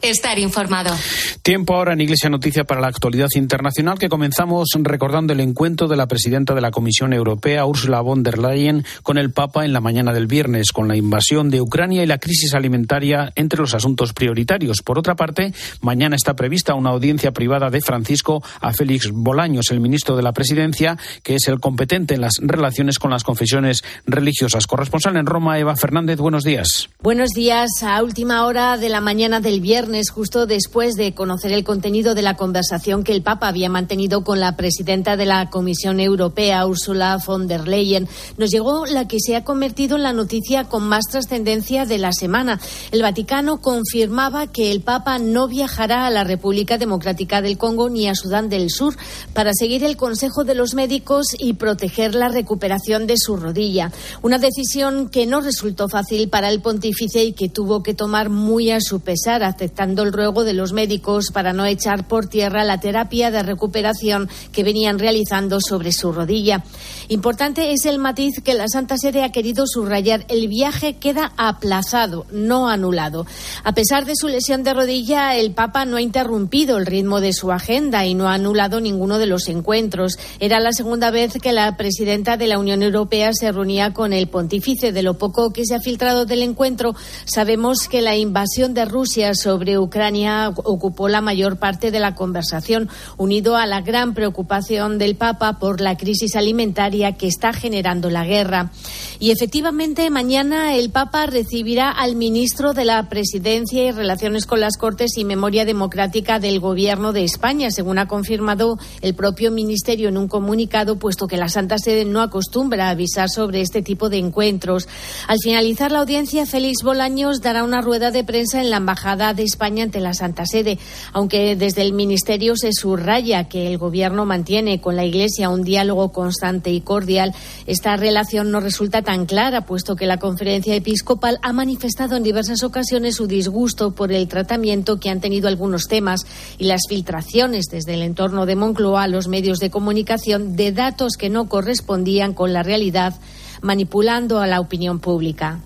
Estar 0.00 0.38
informado. 0.38 0.94
Tiempo 1.42 1.74
ahora 1.74 1.92
en 1.92 2.00
Iglesia 2.00 2.30
Noticia 2.30 2.62
para 2.62 2.80
la 2.80 2.86
actualidad 2.86 3.26
internacional 3.34 3.98
que 3.98 4.08
comenzamos 4.08 4.68
recordando 4.78 5.32
el 5.32 5.40
encuentro 5.40 5.88
de 5.88 5.96
la 5.96 6.06
presidenta 6.06 6.54
de 6.54 6.60
la 6.60 6.70
Comisión 6.70 7.12
Europea, 7.12 7.66
Ursula 7.66 8.00
von 8.00 8.22
der 8.22 8.38
Leyen, 8.38 8.84
con 9.02 9.18
el 9.18 9.32
Papa 9.32 9.64
en 9.64 9.72
la 9.72 9.80
mañana 9.80 10.12
del 10.12 10.28
viernes, 10.28 10.70
con 10.70 10.86
la 10.86 10.94
invasión 10.94 11.50
de 11.50 11.60
Ucrania 11.60 12.04
y 12.04 12.06
la 12.06 12.18
crisis 12.18 12.54
alimentaria 12.54 13.32
entre 13.34 13.60
los 13.60 13.74
asuntos 13.74 14.12
prioritarios. 14.12 14.82
Por 14.82 15.00
otra 15.00 15.16
parte, 15.16 15.52
mañana 15.80 16.14
está 16.14 16.36
prevista 16.36 16.74
una 16.74 16.90
audiencia 16.90 17.32
privada 17.32 17.68
de 17.68 17.80
Francisco 17.80 18.40
a 18.60 18.72
Félix 18.72 19.10
Bolaños, 19.10 19.72
el 19.72 19.80
ministro 19.80 20.14
de 20.14 20.22
la 20.22 20.32
Presidencia, 20.32 20.96
que 21.24 21.34
es 21.34 21.48
el 21.48 21.58
competente 21.58 22.14
en 22.14 22.20
las 22.20 22.34
relaciones 22.40 23.00
con 23.00 23.10
las 23.10 23.24
confesiones 23.24 23.82
religiosas. 24.06 24.68
Corresponsal 24.68 25.16
en 25.16 25.26
Roma, 25.26 25.58
Eva 25.58 25.74
Fernández, 25.74 26.18
buenos 26.18 26.44
días. 26.44 26.88
Buenos 27.02 27.30
días. 27.30 27.68
A 27.82 28.00
última 28.04 28.46
hora 28.46 28.76
de 28.76 28.90
la 28.90 29.00
mañana 29.00 29.40
del 29.40 29.60
viernes 29.60 29.87
justo 30.12 30.46
después 30.46 30.94
de 30.96 31.14
conocer 31.14 31.52
el 31.52 31.64
contenido 31.64 32.14
de 32.14 32.22
la 32.22 32.36
conversación 32.36 33.04
que 33.04 33.12
el 33.12 33.22
Papa 33.22 33.48
había 33.48 33.70
mantenido 33.70 34.22
con 34.22 34.38
la 34.38 34.54
presidenta 34.54 35.16
de 35.16 35.24
la 35.24 35.48
Comisión 35.48 35.98
Europea, 35.98 36.66
Ursula 36.66 37.18
von 37.24 37.48
der 37.48 37.66
Leyen, 37.66 38.06
nos 38.36 38.50
llegó 38.50 38.84
la 38.84 39.08
que 39.08 39.18
se 39.18 39.34
ha 39.34 39.44
convertido 39.44 39.96
en 39.96 40.02
la 40.02 40.12
noticia 40.12 40.64
con 40.64 40.86
más 40.86 41.06
trascendencia 41.10 41.86
de 41.86 41.98
la 41.98 42.12
semana. 42.12 42.60
El 42.92 43.02
Vaticano 43.02 43.60
confirmaba 43.62 44.46
que 44.48 44.70
el 44.70 44.82
Papa 44.82 45.18
no 45.18 45.48
viajará 45.48 46.06
a 46.06 46.10
la 46.10 46.24
República 46.24 46.76
Democrática 46.76 47.40
del 47.40 47.56
Congo 47.56 47.88
ni 47.88 48.08
a 48.08 48.14
Sudán 48.14 48.50
del 48.50 48.70
Sur 48.70 48.94
para 49.32 49.52
seguir 49.54 49.84
el 49.84 49.96
consejo 49.96 50.44
de 50.44 50.54
los 50.54 50.74
médicos 50.74 51.28
y 51.38 51.54
proteger 51.54 52.14
la 52.14 52.28
recuperación 52.28 53.06
de 53.06 53.14
su 53.16 53.36
rodilla. 53.36 53.90
Una 54.20 54.38
decisión 54.38 55.08
que 55.08 55.26
no 55.26 55.40
resultó 55.40 55.88
fácil 55.88 56.28
para 56.28 56.50
el 56.50 56.60
pontífice 56.60 57.24
y 57.24 57.32
que 57.32 57.48
tuvo 57.48 57.82
que 57.82 57.94
tomar 57.94 58.28
muy 58.28 58.70
a 58.70 58.80
su 58.80 59.00
pesar, 59.00 59.42
el 59.78 60.12
ruego 60.12 60.42
de 60.42 60.54
los 60.54 60.72
médicos 60.72 61.26
para 61.32 61.52
no 61.52 61.64
echar 61.64 62.08
por 62.08 62.26
tierra 62.26 62.64
la 62.64 62.80
terapia 62.80 63.30
de 63.30 63.44
recuperación 63.44 64.28
que 64.50 64.64
venían 64.64 64.98
realizando 64.98 65.60
sobre 65.60 65.92
su 65.92 66.12
rodilla. 66.12 66.64
Importante 67.08 67.72
es 67.72 67.86
el 67.86 67.98
matiz 67.98 68.40
que 68.42 68.54
la 68.54 68.66
Santa 68.66 68.98
Sede 68.98 69.22
ha 69.22 69.30
querido 69.30 69.66
subrayar. 69.66 70.26
El 70.28 70.48
viaje 70.48 70.94
queda 70.94 71.32
aplazado, 71.36 72.26
no 72.32 72.68
anulado. 72.68 73.24
A 73.62 73.72
pesar 73.72 74.04
de 74.04 74.16
su 74.16 74.26
lesión 74.26 74.64
de 74.64 74.74
rodilla, 74.74 75.36
el 75.36 75.52
Papa 75.52 75.84
no 75.84 75.96
ha 75.96 76.02
interrumpido 76.02 76.76
el 76.76 76.86
ritmo 76.86 77.20
de 77.20 77.32
su 77.32 77.52
agenda 77.52 78.04
y 78.04 78.14
no 78.14 78.28
ha 78.28 78.34
anulado 78.34 78.80
ninguno 78.80 79.18
de 79.18 79.26
los 79.26 79.48
encuentros. 79.48 80.18
Era 80.40 80.58
la 80.58 80.72
segunda 80.72 81.10
vez 81.10 81.34
que 81.40 81.52
la 81.52 81.76
presidenta 81.76 82.36
de 82.36 82.48
la 82.48 82.58
Unión 82.58 82.82
Europea 82.82 83.30
se 83.32 83.52
reunía 83.52 83.92
con 83.92 84.12
el 84.12 84.28
pontífice. 84.28 84.92
De 84.92 85.02
lo 85.02 85.14
poco 85.14 85.52
que 85.52 85.64
se 85.64 85.76
ha 85.76 85.80
filtrado 85.80 86.26
del 86.26 86.42
encuentro, 86.42 86.96
sabemos 87.24 87.88
que 87.88 88.02
la 88.02 88.16
invasión 88.16 88.74
de 88.74 88.84
Rusia 88.84 89.34
sobre 89.34 89.67
Ucrania 89.76 90.50
ocupó 90.54 91.08
la 91.08 91.20
mayor 91.20 91.58
parte 91.58 91.90
de 91.90 92.00
la 92.00 92.14
conversación, 92.14 92.88
unido 93.18 93.56
a 93.56 93.66
la 93.66 93.82
gran 93.82 94.14
preocupación 94.14 94.96
del 94.96 95.16
Papa 95.16 95.58
por 95.58 95.82
la 95.82 95.96
crisis 95.98 96.36
alimentaria 96.36 97.12
que 97.12 97.26
está 97.26 97.52
generando 97.52 98.08
la 98.08 98.24
guerra. 98.24 98.70
Y 99.18 99.32
efectivamente, 99.32 100.08
mañana 100.08 100.76
el 100.76 100.90
Papa 100.90 101.26
recibirá 101.26 101.90
al 101.90 102.16
ministro 102.16 102.72
de 102.72 102.84
la 102.84 103.08
Presidencia 103.08 103.84
y 103.84 103.90
Relaciones 103.90 104.46
con 104.46 104.60
las 104.60 104.76
Cortes 104.78 105.18
y 105.18 105.24
Memoria 105.24 105.64
Democrática 105.64 106.38
del 106.38 106.60
Gobierno 106.60 107.12
de 107.12 107.24
España, 107.24 107.70
según 107.70 107.98
ha 107.98 108.08
confirmado 108.08 108.78
el 109.02 109.14
propio 109.14 109.50
ministerio 109.50 110.08
en 110.08 110.16
un 110.16 110.28
comunicado, 110.28 110.98
puesto 110.98 111.26
que 111.26 111.36
la 111.36 111.48
Santa 111.48 111.78
Sede 111.78 112.04
no 112.04 112.22
acostumbra 112.22 112.86
a 112.86 112.90
avisar 112.90 113.28
sobre 113.28 113.60
este 113.60 113.82
tipo 113.82 114.08
de 114.08 114.18
encuentros. 114.18 114.88
Al 115.26 115.38
finalizar 115.42 115.92
la 115.92 115.98
audiencia, 115.98 116.46
Félix 116.46 116.82
Bolaños 116.82 117.40
dará 117.40 117.64
una 117.64 117.80
rueda 117.80 118.10
de 118.10 118.24
prensa 118.24 118.60
en 118.60 118.70
la 118.70 118.76
Embajada 118.78 119.34
de 119.34 119.42
España 119.42 119.57
ante 119.60 120.00
la 120.00 120.14
Santa 120.14 120.46
Sede, 120.46 120.78
aunque 121.12 121.56
desde 121.56 121.82
el 121.82 121.92
Ministerio 121.92 122.56
se 122.56 122.72
subraya 122.72 123.48
que 123.48 123.66
el 123.66 123.76
Gobierno 123.76 124.24
mantiene 124.24 124.80
con 124.80 124.96
la 124.96 125.04
Iglesia 125.04 125.50
un 125.50 125.62
diálogo 125.62 126.10
constante 126.10 126.70
y 126.70 126.80
cordial, 126.80 127.34
esta 127.66 127.96
relación 127.96 128.50
no 128.50 128.60
resulta 128.60 129.02
tan 129.02 129.26
clara, 129.26 129.62
puesto 129.62 129.96
que 129.96 130.06
la 130.06 130.18
Conferencia 130.18 130.74
Episcopal 130.74 131.38
ha 131.42 131.52
manifestado 131.52 132.16
en 132.16 132.22
diversas 132.22 132.62
ocasiones 132.62 133.16
su 133.16 133.26
disgusto 133.26 133.94
por 133.94 134.12
el 134.12 134.28
tratamiento 134.28 135.00
que 135.00 135.10
han 135.10 135.20
tenido 135.20 135.48
algunos 135.48 135.84
temas 135.84 136.20
y 136.56 136.64
las 136.64 136.82
filtraciones 136.88 137.66
desde 137.70 137.94
el 137.94 138.02
entorno 138.02 138.46
de 138.46 138.56
Moncloa 138.56 139.02
a 139.02 139.08
los 139.08 139.28
medios 139.28 139.58
de 139.58 139.70
comunicación 139.70 140.56
de 140.56 140.72
datos 140.72 141.16
que 141.18 141.28
no 141.28 141.48
correspondían 141.48 142.32
con 142.32 142.52
la 142.52 142.62
realidad, 142.62 143.14
manipulando 143.60 144.40
a 144.40 144.46
la 144.46 144.60
opinión 144.60 145.00
pública. 145.00 145.60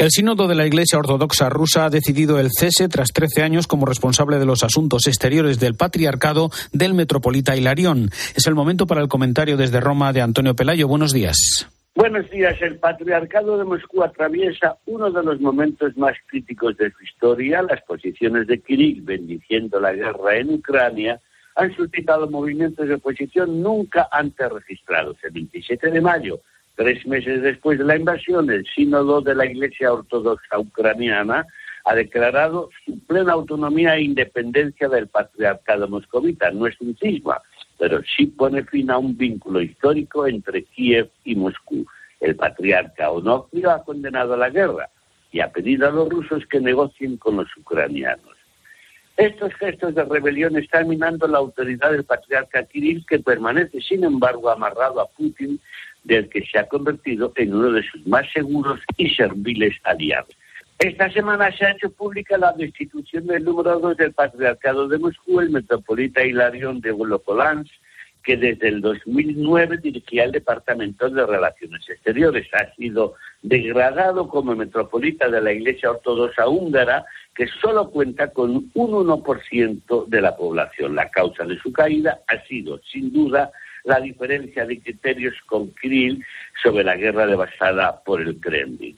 El 0.00 0.08
sínodo 0.08 0.48
de 0.48 0.54
la 0.54 0.66
Iglesia 0.66 0.98
Ortodoxa 0.98 1.50
rusa 1.50 1.84
ha 1.84 1.90
decidido 1.90 2.40
el 2.40 2.48
cese 2.58 2.88
tras 2.88 3.08
13 3.12 3.42
años 3.42 3.66
como 3.66 3.84
responsable 3.84 4.38
de 4.38 4.46
los 4.46 4.62
asuntos 4.62 5.06
exteriores 5.06 5.60
del 5.60 5.74
patriarcado 5.74 6.48
del 6.72 6.94
metropolita 6.94 7.54
Hilarión. 7.54 8.08
Es 8.34 8.46
el 8.46 8.54
momento 8.54 8.86
para 8.86 9.02
el 9.02 9.08
comentario 9.08 9.58
desde 9.58 9.78
Roma 9.78 10.14
de 10.14 10.22
Antonio 10.22 10.56
Pelayo. 10.56 10.88
Buenos 10.88 11.12
días. 11.12 11.68
Buenos 11.94 12.30
días. 12.30 12.56
El 12.62 12.78
patriarcado 12.78 13.58
de 13.58 13.64
Moscú 13.64 14.02
atraviesa 14.02 14.78
uno 14.86 15.10
de 15.10 15.22
los 15.22 15.38
momentos 15.38 15.94
más 15.98 16.16
críticos 16.28 16.78
de 16.78 16.90
su 16.92 17.04
historia. 17.04 17.60
Las 17.60 17.82
posiciones 17.82 18.46
de 18.46 18.58
Kirill 18.58 19.02
bendiciendo 19.02 19.80
la 19.80 19.92
guerra 19.92 20.38
en 20.38 20.54
Ucrania 20.54 21.20
han 21.56 21.76
suscitado 21.76 22.26
movimientos 22.30 22.88
de 22.88 22.94
oposición 22.94 23.60
nunca 23.60 24.08
antes 24.10 24.50
registrados. 24.50 25.18
El 25.24 25.32
27 25.32 25.90
de 25.90 26.00
mayo, 26.00 26.40
Tres 26.76 27.06
meses 27.06 27.42
después 27.42 27.78
de 27.78 27.84
la 27.84 27.96
invasión, 27.96 28.50
el 28.50 28.66
sínodo 28.66 29.20
de 29.20 29.34
la 29.34 29.46
Iglesia 29.46 29.92
Ortodoxa 29.92 30.58
Ucraniana 30.58 31.46
ha 31.84 31.94
declarado 31.94 32.70
su 32.84 32.98
plena 33.06 33.32
autonomía 33.32 33.96
e 33.96 34.02
independencia 34.02 34.88
del 34.88 35.08
patriarcado 35.08 35.88
moscovita. 35.88 36.50
No 36.50 36.66
es 36.66 36.80
un 36.80 36.96
cisma, 36.96 37.40
pero 37.78 38.00
sí 38.16 38.26
pone 38.26 38.64
fin 38.64 38.90
a 38.90 38.98
un 38.98 39.16
vínculo 39.16 39.60
histórico 39.60 40.26
entre 40.26 40.64
Kiev 40.64 41.10
y 41.24 41.34
Moscú. 41.34 41.86
El 42.20 42.36
patriarca 42.36 43.10
Onofrio 43.10 43.70
ha 43.70 43.82
condenado 43.82 44.36
la 44.36 44.50
guerra 44.50 44.88
y 45.32 45.40
ha 45.40 45.50
pedido 45.50 45.88
a 45.88 45.90
los 45.90 46.08
rusos 46.08 46.44
que 46.46 46.60
negocien 46.60 47.16
con 47.16 47.36
los 47.36 47.48
ucranianos. 47.56 48.36
Estos 49.16 49.52
gestos 49.54 49.94
de 49.94 50.04
rebelión 50.04 50.56
están 50.56 50.88
minando 50.88 51.26
la 51.26 51.38
autoridad 51.38 51.92
del 51.92 52.04
patriarca 52.04 52.64
Kirill, 52.64 53.04
que 53.06 53.18
permanece, 53.18 53.80
sin 53.80 54.04
embargo, 54.04 54.48
amarrado 54.50 55.00
a 55.00 55.08
Putin 55.08 55.60
del 56.04 56.28
que 56.28 56.44
se 56.44 56.58
ha 56.58 56.66
convertido 56.66 57.32
en 57.36 57.54
uno 57.54 57.72
de 57.72 57.82
sus 57.82 58.06
más 58.06 58.26
seguros 58.32 58.80
y 58.96 59.10
serviles 59.10 59.76
aliados. 59.84 60.36
Esta 60.78 61.10
semana 61.10 61.54
se 61.54 61.66
ha 61.66 61.72
hecho 61.72 61.90
pública 61.90 62.38
la 62.38 62.52
destitución 62.52 63.26
del 63.26 63.44
número 63.44 63.78
dos 63.78 63.96
del 63.98 64.14
Patriarcado 64.14 64.88
de 64.88 64.98
Moscú, 64.98 65.40
el 65.40 65.50
metropolita 65.50 66.24
Hilarión 66.24 66.80
de 66.80 66.90
Volokolansk, 66.90 67.70
que 68.22 68.36
desde 68.36 68.68
el 68.68 68.80
2009 68.80 69.78
dirigía 69.82 70.24
el 70.24 70.32
Departamento 70.32 71.08
de 71.08 71.26
Relaciones 71.26 71.88
Exteriores. 71.88 72.48
Ha 72.54 72.74
sido 72.74 73.14
degradado 73.42 74.28
como 74.28 74.54
metropolita 74.54 75.28
de 75.28 75.40
la 75.40 75.52
Iglesia 75.52 75.90
Ortodoxa 75.90 76.48
húngara, 76.48 77.04
que 77.34 77.46
solo 77.46 77.90
cuenta 77.90 78.30
con 78.30 78.50
un 78.50 78.72
1% 78.72 80.06
de 80.06 80.20
la 80.20 80.36
población. 80.36 80.94
La 80.94 81.10
causa 81.10 81.44
de 81.44 81.58
su 81.58 81.72
caída 81.72 82.20
ha 82.26 82.42
sido, 82.46 82.80
sin 82.90 83.12
duda, 83.12 83.50
la 83.84 84.00
diferencia 84.00 84.66
de 84.66 84.80
criterios 84.80 85.34
con 85.46 85.74
Kirill 85.74 86.24
sobre 86.62 86.84
la 86.84 86.96
guerra 86.96 87.26
devastada 87.26 88.02
por 88.04 88.20
el 88.20 88.38
Kremlin. 88.40 88.96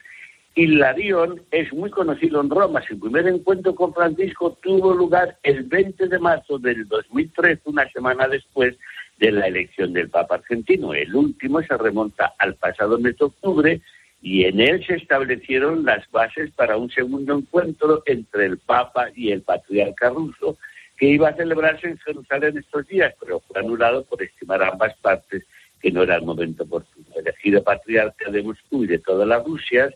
Hilarión 0.54 1.40
es 1.50 1.72
muy 1.72 1.90
conocido 1.90 2.40
en 2.40 2.50
Roma. 2.50 2.82
Su 2.86 2.98
primer 3.00 3.26
encuentro 3.26 3.74
con 3.74 3.94
Francisco 3.94 4.58
tuvo 4.62 4.92
lugar 4.92 5.38
el 5.42 5.62
20 5.62 6.08
de 6.08 6.18
marzo 6.18 6.58
del 6.58 6.86
2003, 6.88 7.60
una 7.64 7.88
semana 7.90 8.28
después 8.28 8.76
de 9.18 9.32
la 9.32 9.46
elección 9.46 9.94
del 9.94 10.10
Papa 10.10 10.34
argentino. 10.34 10.92
El 10.92 11.14
último 11.14 11.62
se 11.62 11.76
remonta 11.78 12.34
al 12.38 12.54
pasado 12.56 12.98
mes 12.98 13.16
de 13.16 13.24
octubre 13.24 13.80
y 14.20 14.44
en 14.44 14.60
él 14.60 14.84
se 14.86 14.96
establecieron 14.96 15.84
las 15.84 16.08
bases 16.10 16.50
para 16.50 16.76
un 16.76 16.90
segundo 16.90 17.38
encuentro 17.38 18.02
entre 18.04 18.46
el 18.46 18.58
Papa 18.58 19.06
y 19.16 19.32
el 19.32 19.40
patriarca 19.42 20.10
ruso 20.10 20.58
que 20.96 21.06
iba 21.06 21.28
a 21.28 21.34
celebrarse 21.34 21.88
en 21.88 21.98
Jerusalén 21.98 22.58
estos 22.58 22.86
días, 22.86 23.14
pero 23.20 23.40
fue 23.40 23.60
anulado 23.60 24.04
por 24.04 24.22
estimar 24.22 24.62
a 24.62 24.68
ambas 24.68 24.94
partes 24.98 25.44
que 25.80 25.90
no 25.90 26.02
era 26.02 26.16
el 26.16 26.22
momento 26.22 26.64
oportuno. 26.64 27.06
Elegido 27.16 27.62
patriarca 27.62 28.30
de 28.30 28.42
Moscú 28.42 28.84
y 28.84 28.86
de 28.86 28.98
todas 28.98 29.26
las 29.26 29.44
Rusias, 29.44 29.92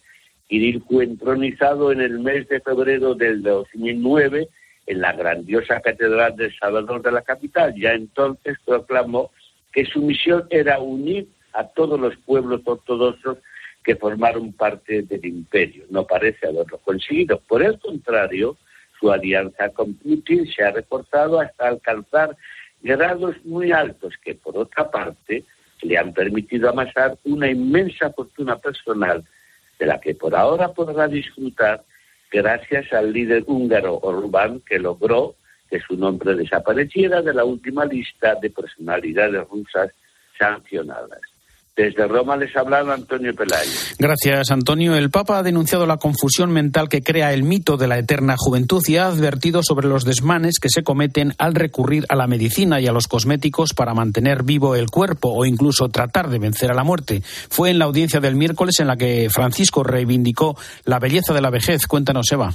Kirill 0.49 0.83
fue 0.89 1.05
entronizado 1.05 1.93
en 1.93 2.01
el 2.01 2.19
mes 2.21 2.49
de 2.49 2.61
febrero 2.61 3.15
del 3.15 3.43
2009 3.43 4.49
en 4.87 5.01
la 5.01 5.13
grandiosa 5.13 5.81
catedral 5.81 6.37
del 6.37 6.57
Salvador 6.57 7.03
de 7.03 7.13
la 7.13 7.23
capital. 7.23 7.75
Ya 7.77 7.93
entonces 7.93 8.57
proclamó 8.65 9.31
que 9.73 9.85
su 9.85 10.01
misión 10.03 10.47
era 10.51 10.79
unir 10.79 11.27
a 11.53 11.67
todos 11.69 11.99
los 11.99 12.17
pueblos 12.19 12.63
ortodoxos 12.65 13.39
que 13.83 13.97
formaron 13.97 14.53
parte 14.53 15.03
del 15.03 15.25
imperio. 15.25 15.85
No 15.91 16.07
parece 16.07 16.49
haberlo 16.49 16.79
conseguido. 16.79 17.41
Por 17.49 17.63
el 17.63 17.79
contrario, 17.79 18.57
su 18.99 19.11
alianza 19.11 19.71
con 19.71 19.95
Putin 19.95 20.47
se 20.47 20.65
ha 20.65 20.71
reportado 20.71 21.41
hasta 21.41 21.69
alcanzar 21.69 22.37
grados 22.83 23.37
muy 23.45 23.73
altos 23.73 24.15
que, 24.23 24.35
por 24.35 24.57
otra 24.57 24.91
parte, 24.91 25.45
le 25.83 25.99
han 25.99 26.13
permitido 26.13 26.69
amasar 26.69 27.17
una 27.25 27.51
inmensa 27.51 28.11
fortuna 28.13 28.57
personal 28.59 29.25
de 29.79 29.87
la 29.87 30.01
que 30.01 30.15
por 30.15 30.35
ahora 30.35 30.73
podrá 30.73 31.07
disfrutar 31.09 31.85
gracias 32.31 32.93
al 32.93 33.13
líder 33.13 33.45
húngaro 33.47 33.99
Orbán 34.03 34.61
que 34.61 34.79
logró 34.79 35.37
que 35.71 35.81
su 35.81 35.97
nombre 35.97 36.35
desapareciera 36.35 37.23
de 37.23 37.35
la 37.35 37.45
última 37.45 37.85
lista 37.85 38.35
de 38.37 38.51
personalidades 38.51 39.47
rusas 39.49 39.91
sancionadas. 40.39 41.36
Desde 41.77 42.09
Roma 42.09 42.39
les 42.39 42.57
hablaba 42.57 42.95
Antonio 42.95 43.35
Pelayo. 43.35 43.71
Gracias, 43.99 44.51
Antonio. 44.51 44.97
El 44.97 45.11
Papa 45.11 45.39
ha 45.39 45.43
denunciado 45.43 45.87
la 45.87 45.99
confusión 45.99 46.51
mental 46.51 46.89
que 46.89 47.03
crea 47.03 47.35
el 47.35 47.43
mito 47.43 47.77
de 47.77 47.87
la 47.87 47.99
eterna 47.99 48.35
juventud 48.39 48.81
y 48.89 48.97
ha 48.97 49.09
advertido 49.09 49.61
sobre 49.63 49.87
los 49.87 50.07
desmanes 50.07 50.59
que 50.59 50.71
se 50.71 50.83
cometen 50.83 51.35
al 51.37 51.55
recurrir 51.55 52.07
a 52.09 52.17
la 52.17 52.27
medicina 52.27 52.81
y 52.81 52.87
a 52.87 52.93
los 52.93 53.09
cosméticos 53.09 53.75
para 53.75 53.93
mantener 53.93 54.43
vivo 54.43 54.75
el 54.75 54.89
cuerpo 54.89 55.35
o 55.35 55.45
incluso 55.45 55.91
tratar 55.91 56.31
de 56.31 56.39
vencer 56.39 56.71
a 56.71 56.75
la 56.75 56.83
muerte. 56.83 57.21
Fue 57.23 57.69
en 57.69 57.79
la 57.79 57.85
audiencia 57.85 58.21
del 58.21 58.37
miércoles 58.37 58.81
en 58.81 58.87
la 58.87 58.97
que 58.97 59.29
Francisco 59.29 59.83
reivindicó 59.83 60.57
la 60.87 60.99
belleza 60.99 61.35
de 61.35 61.43
la 61.43 61.51
vejez. 61.51 61.87
Cuéntanos, 61.87 62.33
Eva. 62.33 62.55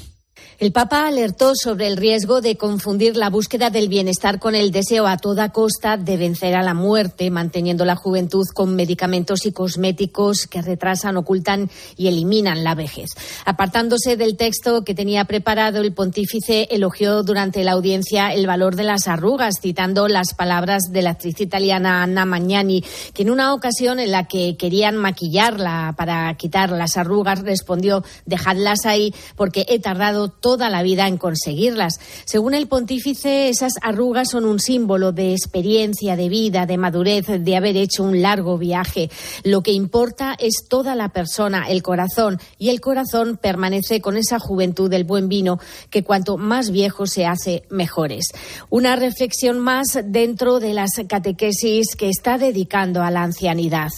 El 0.62 0.71
Papa 0.71 1.08
alertó 1.08 1.54
sobre 1.56 1.88
el 1.88 1.97
riesgo 1.97 2.39
de 2.39 2.56
confundir 2.56 3.17
la 3.17 3.32
búsqueda 3.32 3.71
del 3.71 3.89
bienestar 3.89 4.38
con 4.38 4.54
el 4.54 4.69
deseo 4.69 5.08
a 5.08 5.17
toda 5.17 5.52
costa 5.52 5.97
de 5.97 6.17
vencer 6.17 6.54
a 6.54 6.62
la 6.62 6.76
muerte, 6.76 7.32
manteniendo 7.32 7.84
la 7.84 7.95
juventud 7.95 8.45
con 8.54 8.76
medicamentos 8.76 9.47
y 9.47 9.54
cosméticos 9.54 10.45
que 10.45 10.62
retrasan, 10.62 11.17
ocultan 11.17 11.71
y 11.97 12.10
eliminan 12.10 12.63
la 12.63 12.76
vejez. 12.76 13.10
Apartándose 13.43 14.17
del 14.17 14.38
texto 14.38 14.84
que 14.84 14.93
tenía 14.93 15.26
preparado, 15.26 15.82
el 15.82 15.95
pontífice 15.95 16.67
elogió 16.69 17.24
durante 17.24 17.63
la 17.63 17.71
audiencia 17.71 18.32
el 18.32 18.45
valor 18.45 18.76
de 18.76 18.84
las 18.84 19.08
arrugas, 19.08 19.56
citando 19.60 20.08
las 20.08 20.36
palabras 20.36 20.84
de 20.91 21.02
la 21.02 21.10
actriz 21.10 21.41
italiana 21.41 22.04
Anna 22.04 22.26
Magnani, 22.26 22.84
que 23.15 23.24
en 23.24 23.32
una 23.32 23.56
ocasión 23.56 24.00
en 24.00 24.12
la 24.12 24.28
que 24.28 24.58
querían 24.58 24.95
maquillarla 24.95 25.95
para 25.97 26.32
quitar 26.38 26.69
las 26.69 26.97
arrugas, 26.97 27.41
respondió, 27.41 28.04
dejadlas 28.28 28.86
ahí 28.86 29.12
porque 29.36 29.65
he 29.67 29.80
tardado 29.80 30.30
todo 30.30 30.50
toda 30.51 30.69
la 30.69 30.83
vida 30.83 31.07
en 31.07 31.15
conseguirlas. 31.15 32.01
Según 32.25 32.53
el 32.53 32.67
pontífice, 32.67 33.47
esas 33.47 33.71
arrugas 33.81 34.31
son 34.31 34.43
un 34.43 34.59
símbolo 34.59 35.13
de 35.13 35.31
experiencia, 35.31 36.17
de 36.17 36.27
vida, 36.27 36.65
de 36.65 36.77
madurez, 36.77 37.27
de 37.39 37.55
haber 37.55 37.77
hecho 37.77 38.03
un 38.03 38.21
largo 38.21 38.57
viaje. 38.57 39.09
Lo 39.45 39.63
que 39.63 39.71
importa 39.71 40.35
es 40.37 40.65
toda 40.67 40.93
la 40.93 41.07
persona, 41.07 41.69
el 41.69 41.81
corazón, 41.81 42.37
y 42.59 42.67
el 42.67 42.81
corazón 42.81 43.39
permanece 43.41 44.01
con 44.01 44.17
esa 44.17 44.39
juventud 44.39 44.89
del 44.89 45.05
buen 45.05 45.29
vino 45.29 45.57
que 45.89 46.03
cuanto 46.03 46.35
más 46.35 46.71
viejo 46.71 47.07
se 47.07 47.25
hace, 47.25 47.63
mejores. 47.69 48.25
Una 48.69 48.97
reflexión 48.97 49.57
más 49.57 49.99
dentro 50.03 50.59
de 50.59 50.73
las 50.73 50.91
catequesis 51.07 51.95
que 51.95 52.09
está 52.09 52.37
dedicando 52.37 53.03
a 53.03 53.09
la 53.09 53.23
ancianidad. 53.23 53.91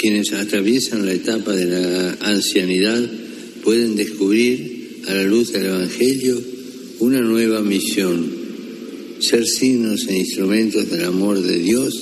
Quienes 0.00 0.32
atraviesan 0.32 1.04
la 1.04 1.14
etapa 1.14 1.50
de 1.50 1.64
la 1.64 2.16
ancianidad 2.28 3.00
pueden 3.64 3.96
descubrir 3.96 4.79
a 5.10 5.14
la 5.14 5.24
luz 5.24 5.52
del 5.52 5.66
Evangelio 5.66 6.40
una 7.00 7.20
nueva 7.20 7.62
misión, 7.62 8.30
ser 9.18 9.44
signos 9.44 10.06
e 10.06 10.18
instrumentos 10.18 10.88
del 10.88 11.04
amor 11.04 11.42
de 11.42 11.58
Dios 11.58 11.94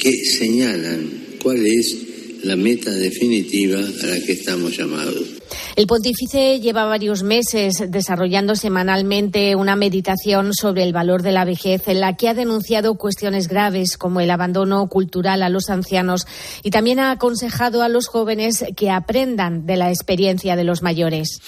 que 0.00 0.12
señalan 0.24 1.08
cuál 1.40 1.64
es 1.64 1.96
la 2.42 2.56
meta 2.56 2.90
definitiva 2.90 3.78
a 3.78 4.06
la 4.06 4.20
que 4.26 4.32
estamos 4.32 4.76
llamados. 4.76 5.38
El 5.76 5.86
pontífice 5.86 6.58
lleva 6.58 6.84
varios 6.86 7.22
meses 7.22 7.84
desarrollando 7.88 8.56
semanalmente 8.56 9.54
una 9.54 9.76
meditación 9.76 10.52
sobre 10.52 10.82
el 10.82 10.92
valor 10.92 11.22
de 11.22 11.30
la 11.30 11.44
vejez 11.44 11.86
en 11.86 12.00
la 12.00 12.16
que 12.16 12.28
ha 12.28 12.34
denunciado 12.34 12.96
cuestiones 12.96 13.46
graves 13.46 13.96
como 13.96 14.20
el 14.20 14.30
abandono 14.32 14.88
cultural 14.88 15.42
a 15.42 15.48
los 15.48 15.70
ancianos 15.70 16.26
y 16.64 16.70
también 16.70 16.98
ha 16.98 17.12
aconsejado 17.12 17.82
a 17.82 17.88
los 17.88 18.08
jóvenes 18.08 18.64
que 18.76 18.90
aprendan 18.90 19.66
de 19.66 19.76
la 19.76 19.90
experiencia 19.90 20.56
de 20.56 20.64
los 20.64 20.82
mayores. 20.82 21.40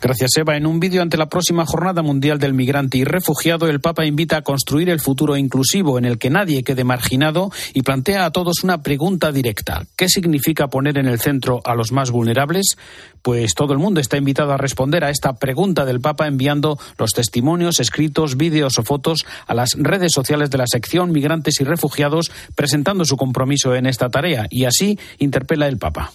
Gracias, 0.00 0.30
Eva. 0.36 0.56
En 0.56 0.66
un 0.66 0.78
vídeo 0.78 1.02
ante 1.02 1.16
la 1.16 1.28
próxima 1.28 1.66
Jornada 1.66 2.02
Mundial 2.02 2.38
del 2.38 2.54
Migrante 2.54 2.98
y 2.98 3.04
Refugiado, 3.04 3.68
el 3.68 3.80
Papa 3.80 4.06
invita 4.06 4.36
a 4.36 4.42
construir 4.42 4.90
el 4.90 5.00
futuro 5.00 5.36
inclusivo 5.36 5.98
en 5.98 6.04
el 6.04 6.18
que 6.18 6.30
nadie 6.30 6.62
quede 6.62 6.84
marginado 6.84 7.50
y 7.74 7.82
plantea 7.82 8.24
a 8.24 8.30
todos 8.30 8.62
una 8.62 8.82
pregunta 8.82 9.32
directa. 9.32 9.86
¿Qué 9.96 10.08
significa 10.08 10.68
poner 10.68 10.98
en 10.98 11.06
el 11.06 11.18
centro 11.18 11.60
a 11.64 11.74
los 11.74 11.90
más 11.90 12.12
vulnerables? 12.12 12.76
Pues 13.22 13.54
todo 13.54 13.72
el 13.72 13.80
mundo 13.80 14.00
está 14.00 14.16
invitado 14.16 14.52
a 14.52 14.56
responder 14.56 15.02
a 15.02 15.10
esta 15.10 15.34
pregunta 15.34 15.84
del 15.84 16.00
Papa 16.00 16.28
enviando 16.28 16.78
los 16.96 17.10
testimonios, 17.10 17.80
escritos, 17.80 18.36
vídeos 18.36 18.78
o 18.78 18.84
fotos 18.84 19.26
a 19.46 19.54
las 19.54 19.70
redes 19.76 20.12
sociales 20.12 20.50
de 20.50 20.58
la 20.58 20.66
sección 20.66 21.10
Migrantes 21.10 21.60
y 21.60 21.64
Refugiados 21.64 22.30
presentando 22.54 23.04
su 23.04 23.16
compromiso 23.16 23.74
en 23.74 23.86
esta 23.86 24.10
tarea 24.10 24.46
y 24.48 24.64
así 24.64 24.98
interpela 25.18 25.66
el 25.66 25.78
Papa. 25.78 26.12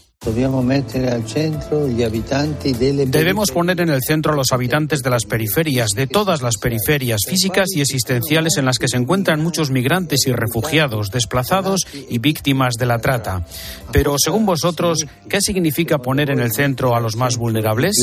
Debemos 3.08 3.52
poner 3.52 3.82
en 3.82 3.90
el 3.90 4.02
centro 4.02 4.34
a 4.34 4.36
los 4.36 4.52
habitantes 4.52 5.02
de 5.02 5.10
las 5.10 5.26
periferias, 5.26 5.90
de 5.96 6.08
todas 6.08 6.42
las 6.42 6.58
periferias 6.58 7.22
físicas 7.28 7.70
y 7.76 7.82
existenciales 7.82 8.58
en 8.58 8.66
las 8.66 8.80
que 8.80 8.88
se 8.88 8.98
encuentran 8.98 9.42
muchos 9.42 9.70
migrantes 9.70 10.26
y 10.28 10.32
refugiados, 10.32 11.10
desplazados 11.12 11.86
y 12.10 12.20
víctimas 12.20 12.76
de 12.76 12.86
la 12.86 13.00
trata. 13.00 13.46
Pero, 13.92 14.16
según 14.18 14.46
vosotros, 14.46 15.06
¿qué 15.30 15.42
significa 15.42 15.98
poner 15.98 16.32
en 16.32 16.40
el 16.40 16.52
centro 16.52 16.96
a 16.96 17.00
los 17.00 17.16
más 17.16 17.38
vulnerables? 17.38 17.96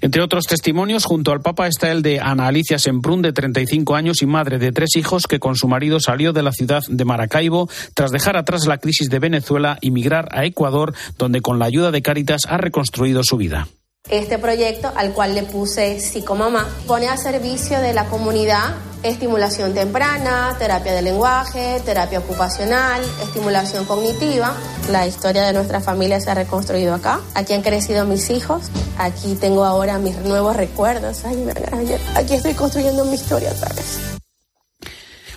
Entre 0.00 0.22
otros 0.22 0.46
testimonios, 0.46 1.04
junto 1.04 1.32
al 1.32 1.40
Papa 1.40 1.66
está 1.66 1.90
el 1.90 2.02
de 2.02 2.20
Ana 2.20 2.48
Alicia 2.48 2.78
Semprún, 2.78 3.22
de 3.22 3.32
35 3.32 3.94
años 3.94 4.20
y 4.20 4.26
madre 4.26 4.58
de 4.58 4.72
tres 4.72 4.96
hijos, 4.96 5.26
que 5.26 5.38
con 5.38 5.54
su 5.54 5.68
marido 5.68 6.00
salió 6.00 6.32
de 6.32 6.42
la 6.42 6.52
ciudad 6.52 6.82
de 6.88 7.04
Maracaibo 7.04 7.68
tras 7.94 8.10
dejar 8.10 8.36
atrás 8.36 8.66
la 8.66 8.78
crisis 8.78 9.08
de 9.08 9.18
Venezuela 9.18 9.78
y 9.80 9.90
migrar 9.90 10.28
a 10.32 10.41
Ecuador, 10.44 10.94
donde 11.18 11.40
con 11.40 11.58
la 11.58 11.66
ayuda 11.66 11.90
de 11.90 12.02
Cáritas 12.02 12.42
ha 12.48 12.56
reconstruido 12.56 13.22
su 13.24 13.36
vida. 13.36 13.68
Este 14.08 14.38
proyecto, 14.38 14.92
al 14.96 15.12
cual 15.12 15.34
le 15.34 15.44
puse 15.44 16.00
Psicomamá, 16.00 16.68
pone 16.86 17.08
a 17.08 17.16
servicio 17.16 17.80
de 17.80 17.94
la 17.94 18.06
comunidad 18.06 18.74
estimulación 19.02 19.74
temprana, 19.74 20.54
terapia 20.58 20.92
de 20.92 21.02
lenguaje, 21.02 21.80
terapia 21.84 22.20
ocupacional, 22.20 23.02
estimulación 23.22 23.84
cognitiva. 23.84 24.54
La 24.90 25.06
historia 25.06 25.42
de 25.44 25.52
nuestra 25.52 25.80
familia 25.80 26.20
se 26.20 26.30
ha 26.30 26.34
reconstruido 26.34 26.94
acá. 26.94 27.20
Aquí 27.34 27.52
han 27.52 27.62
crecido 27.62 28.06
mis 28.06 28.30
hijos. 28.30 28.70
Aquí 28.98 29.34
tengo 29.34 29.64
ahora 29.64 29.98
mis 29.98 30.16
nuevos 30.18 30.56
recuerdos. 30.56 31.24
Aquí 32.14 32.34
estoy 32.34 32.54
construyendo 32.54 33.04
mi 33.04 33.14
historia 33.14 33.50
otra 33.50 33.74
vez. 33.74 34.21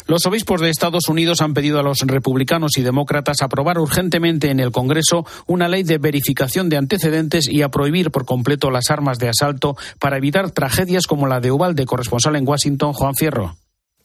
Los 0.08 0.28
obispos 0.28 0.62
de 0.62 0.70
Estados 0.70 1.10
Unidos 1.10 1.42
han 1.42 1.56
pedido 1.56 1.80
a 1.80 1.84
los 1.84 2.02
republicanos 2.02 2.78
y 2.78 2.84
demócratas 2.84 3.38
aprobar 3.42 3.80
urgentemente 3.80 4.52
en 4.52 4.60
el 4.60 4.72
Congreso 4.72 5.26
una 5.48 5.68
ley 5.68 5.82
de 5.82 5.98
verificación 5.98 6.70
de 6.70 6.78
antecedentes 6.78 7.48
y 7.50 7.64
a 7.64 7.70
prohibir 7.70 8.12
por 8.12 8.26
completo 8.26 8.70
las 8.70 8.92
armas 8.92 9.18
de 9.18 9.30
asalto 9.30 9.76
para 10.00 10.18
evitar 10.18 10.52
tragedias 10.52 11.08
como 11.08 11.26
la 11.26 11.40
de 11.40 11.52
Uvalde, 11.52 11.88
corresponsal 11.88 12.36
en 12.36 12.48
Washington, 12.48 12.94
Juan 12.94 13.16
Fierro. 13.16 13.58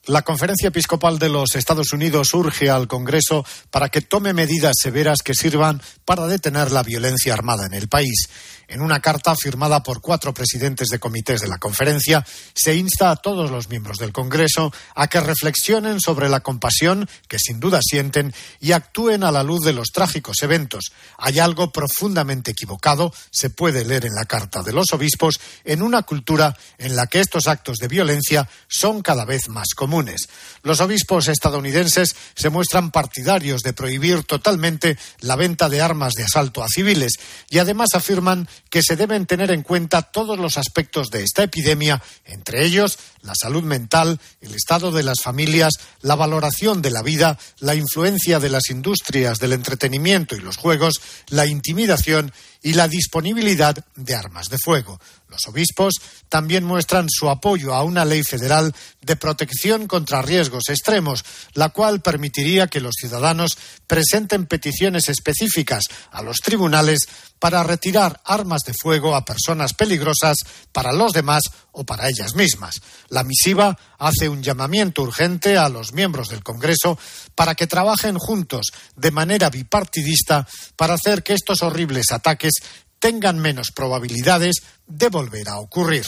La 0.07 0.23
Conferencia 0.23 0.69
Episcopal 0.69 1.19
de 1.19 1.29
los 1.29 1.55
Estados 1.55 1.93
Unidos 1.93 2.33
urge 2.33 2.71
al 2.71 2.89
Congreso 2.89 3.45
para 3.71 3.91
que 3.91 4.01
tome 4.01 4.33
medidas 4.33 4.77
severas 4.81 5.21
que 5.23 5.35
sirvan 5.35 5.83
para 6.07 6.27
detener 6.27 6.73
la 6.73 6.83
violencia 6.83 7.35
armada 7.35 7.67
en 7.67 7.75
el 7.75 7.89
país. 7.89 8.31
En 8.71 8.83
una 8.83 9.01
carta 9.01 9.35
firmada 9.35 9.83
por 9.83 10.01
cuatro 10.01 10.33
presidentes 10.33 10.91
de 10.91 11.01
comités 11.01 11.41
de 11.41 11.49
la 11.49 11.59
conferencia, 11.59 12.25
se 12.55 12.77
insta 12.77 13.11
a 13.11 13.17
todos 13.17 13.51
los 13.51 13.69
miembros 13.69 13.99
del 13.99 14.13
Congreso 14.13 14.73
a 14.95 15.09
que 15.09 15.19
reflexionen 15.19 16.01
sobre 16.01 16.29
la 16.29 16.39
compasión 16.39 17.09
que 17.27 17.41
sin 17.41 17.59
duda 17.59 17.81
sienten 17.83 18.33
y 18.61 18.71
actúen 18.71 19.25
a 19.25 19.33
la 19.33 19.43
luz 19.43 19.65
de 19.65 19.73
los 19.73 19.89
trágicos 19.89 20.37
eventos. 20.43 20.93
Hay 21.19 21.41
algo 21.41 21.73
profundamente 21.73 22.53
equivocado, 22.53 23.13
se 23.33 23.51
puede 23.51 23.85
leer 23.85 24.07
en 24.07 24.15
la 24.15 24.25
carta 24.25 24.63
de 24.63 24.73
los 24.73 24.93
obispos, 24.93 25.41
en 25.65 25.83
una 25.83 26.05
cultura 26.05 26.57
en 26.79 26.95
la 26.95 27.09
que 27.09 27.19
estos 27.19 27.49
actos 27.49 27.79
de 27.79 27.89
violencia 27.89 28.49
son 28.69 29.03
cada 29.03 29.25
vez 29.25 29.49
más 29.49 29.71
comunes. 29.75 30.29
Los 30.63 30.81
obispos 30.81 31.27
estadounidenses 31.27 32.15
se 32.37 32.51
muestran 32.51 32.93
partidarios 32.93 33.63
de 33.63 33.73
prohibir 33.73 34.23
totalmente 34.23 34.97
la 35.19 35.35
venta 35.35 35.69
de 35.69 35.81
armas 35.81 36.13
de 36.13 36.23
asalto 36.23 36.63
a 36.63 36.69
civiles 36.69 37.15
y 37.49 37.59
además 37.59 37.89
afirman 37.95 38.49
que 38.69 38.83
se 38.83 38.97
deben 38.97 39.27
tener 39.27 39.51
en 39.51 39.63
cuenta 39.63 40.03
todos 40.03 40.39
los 40.39 40.59
aspectos 40.59 41.11
de 41.11 41.23
esta 41.23 41.45
epidemia, 41.45 42.03
entre 42.25 42.65
ellos 42.65 42.99
la 43.23 43.35
salud 43.35 43.63
mental, 43.63 44.21
el 44.41 44.55
estado 44.55 44.93
de 44.93 45.03
las 45.03 45.21
familias, 45.23 45.75
la 46.01 46.15
valoración 46.15 46.83
de 46.83 46.91
la 46.91 47.03
vida, 47.03 47.39
la 47.59 47.75
influencia 47.75 48.39
de 48.39 48.51
las 48.51 48.71
industrias 48.71 49.39
del 49.39 49.53
entretenimiento 49.53 50.37
y 50.37 50.41
los 50.41 50.57
juegos, 50.57 51.01
la 51.29 51.47
intimidación 51.47 52.33
y 52.63 52.75
la 52.75 52.89
disponibilidad 52.89 53.85
de 53.97 54.15
armas 54.15 54.49
de 54.49 54.59
fuego. 54.59 55.01
Los 55.29 55.47
obispos 55.47 55.95
también 56.29 56.65
muestran 56.65 57.07
su 57.09 57.31
apoyo 57.31 57.75
a 57.75 57.85
una 57.85 58.05
ley 58.05 58.23
federal 58.23 58.75
de 59.01 59.17
protección 59.17 59.87
contra 59.87 60.23
riesgos 60.23 60.69
extremos, 60.69 61.25
la 61.55 61.71
cual 61.71 62.03
permitiría 62.03 62.67
que 62.67 62.81
los 62.81 62.97
ciudadanos 62.99 63.57
presenten 63.87 64.47
peticiones 64.47 65.09
específicas 65.09 65.85
a 66.11 66.23
los 66.23 66.39
tribunales 66.39 67.01
para 67.39 67.63
retirar 67.63 68.21
armas 68.25 68.63
de 68.67 68.75
fuego 68.75 69.15
a 69.15 69.25
personas 69.25 69.73
peligrosas 69.73 70.37
para 70.73 70.93
los 70.93 71.13
demás 71.13 71.43
o 71.73 71.85
para 71.85 72.09
ellas 72.09 72.35
mismas. 72.35 72.81
La 73.09 73.25
misiva 73.25 73.79
hace 73.99 74.29
un 74.29 74.43
llamamiento 74.43 75.03
urgente 75.03 75.57
a 75.57 75.69
los 75.69 75.93
miembros 75.93 76.29
del 76.29 76.43
Congreso 76.43 76.99
para 77.35 77.55
que 77.55 77.67
trabajen 77.67 78.19
juntos 78.19 78.73
de 78.97 79.11
manera 79.11 79.51
bipartidista 79.51 80.47
para 80.77 80.95
hacer 80.95 81.23
que 81.23 81.35
estos 81.35 81.63
horribles 81.63 82.13
ataques 82.13 82.55
tengan 82.99 83.39
menos 83.39 83.73
probabilidades 83.73 84.57
de 84.87 85.09
volver 85.09 85.49
a 85.49 85.59
ocurrir. 85.59 86.07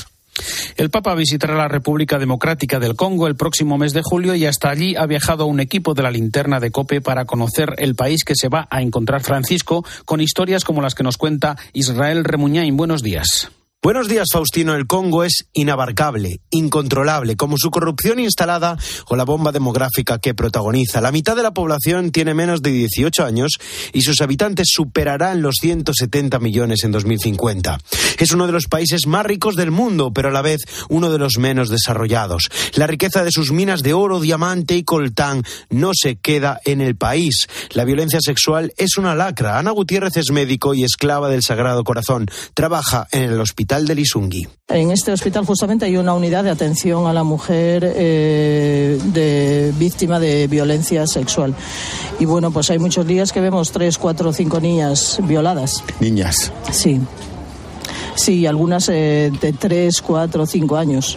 El 0.76 0.90
Papa 0.90 1.14
visitará 1.14 1.54
la 1.54 1.68
República 1.68 2.18
Democrática 2.18 2.78
del 2.78 2.96
Congo 2.96 3.26
el 3.26 3.36
próximo 3.36 3.76
mes 3.76 3.92
de 3.92 4.02
julio 4.02 4.34
y 4.34 4.46
hasta 4.46 4.70
allí 4.70 4.96
ha 4.96 5.06
viajado 5.06 5.46
un 5.46 5.60
equipo 5.60 5.94
de 5.94 6.02
la 6.02 6.10
linterna 6.10 6.58
de 6.58 6.70
Cope 6.70 7.00
para 7.00 7.26
conocer 7.26 7.74
el 7.78 7.94
país 7.94 8.24
que 8.24 8.34
se 8.34 8.48
va 8.48 8.66
a 8.70 8.80
encontrar 8.80 9.22
Francisco 9.22 9.84
con 10.04 10.20
historias 10.20 10.64
como 10.64 10.80
las 10.80 10.94
que 10.94 11.02
nos 11.02 11.18
cuenta 11.18 11.56
Israel 11.72 12.24
Remuñain. 12.24 12.76
Buenos 12.76 13.02
días. 13.02 13.50
Buenos 13.84 14.06
días, 14.06 14.28
Faustino. 14.32 14.76
El 14.76 14.86
Congo 14.86 15.24
es 15.24 15.48
inabarcable, 15.54 16.38
incontrolable, 16.50 17.34
como 17.34 17.56
su 17.58 17.72
corrupción 17.72 18.20
instalada 18.20 18.78
o 19.08 19.16
la 19.16 19.24
bomba 19.24 19.50
demográfica 19.50 20.20
que 20.20 20.34
protagoniza. 20.34 21.00
La 21.00 21.10
mitad 21.10 21.34
de 21.34 21.42
la 21.42 21.52
población 21.52 22.12
tiene 22.12 22.32
menos 22.32 22.62
de 22.62 22.70
18 22.70 23.24
años 23.24 23.58
y 23.92 24.02
sus 24.02 24.20
habitantes 24.20 24.68
superarán 24.72 25.42
los 25.42 25.56
170 25.60 26.38
millones 26.38 26.84
en 26.84 26.92
2050. 26.92 27.80
Es 28.20 28.30
uno 28.30 28.46
de 28.46 28.52
los 28.52 28.68
países 28.68 29.08
más 29.08 29.26
ricos 29.26 29.56
del 29.56 29.72
mundo, 29.72 30.12
pero 30.12 30.28
a 30.28 30.32
la 30.32 30.42
vez 30.42 30.60
uno 30.88 31.10
de 31.10 31.18
los 31.18 31.38
menos 31.38 31.68
desarrollados. 31.68 32.50
La 32.76 32.86
riqueza 32.86 33.24
de 33.24 33.32
sus 33.32 33.50
minas 33.50 33.82
de 33.82 33.94
oro, 33.94 34.20
diamante 34.20 34.76
y 34.76 34.84
coltán 34.84 35.42
no 35.70 35.90
se 35.92 36.14
queda 36.14 36.60
en 36.66 36.82
el 36.82 36.94
país. 36.94 37.48
La 37.72 37.84
violencia 37.84 38.20
sexual 38.22 38.72
es 38.76 38.96
una 38.96 39.16
lacra. 39.16 39.58
Ana 39.58 39.72
Gutiérrez 39.72 40.16
es 40.18 40.30
médico 40.30 40.72
y 40.72 40.84
esclava 40.84 41.28
del 41.28 41.42
Sagrado 41.42 41.82
Corazón. 41.82 42.30
Trabaja 42.54 43.08
en 43.10 43.24
el 43.24 43.40
hospital 43.40 43.71
en 44.68 44.90
este 44.90 45.12
hospital 45.12 45.44
justamente 45.44 45.84
hay 45.84 45.96
una 45.96 46.14
unidad 46.14 46.44
de 46.44 46.50
atención 46.50 47.06
a 47.06 47.12
la 47.12 47.24
mujer 47.24 47.92
eh, 47.96 48.98
de 49.12 49.72
víctima 49.78 50.18
de 50.18 50.46
violencia 50.46 51.06
sexual. 51.06 51.54
Y 52.18 52.24
bueno, 52.24 52.50
pues 52.50 52.70
hay 52.70 52.78
muchos 52.78 53.06
días 53.06 53.32
que 53.32 53.40
vemos 53.40 53.72
tres, 53.72 53.98
cuatro, 53.98 54.32
cinco 54.32 54.60
niñas 54.60 55.18
violadas. 55.22 55.82
Niñas. 56.00 56.52
Sí. 56.70 57.00
Sí, 58.14 58.46
algunas 58.46 58.88
eh, 58.88 59.32
de 59.40 59.52
tres, 59.52 60.02
cuatro, 60.02 60.46
cinco 60.46 60.76
años. 60.76 61.16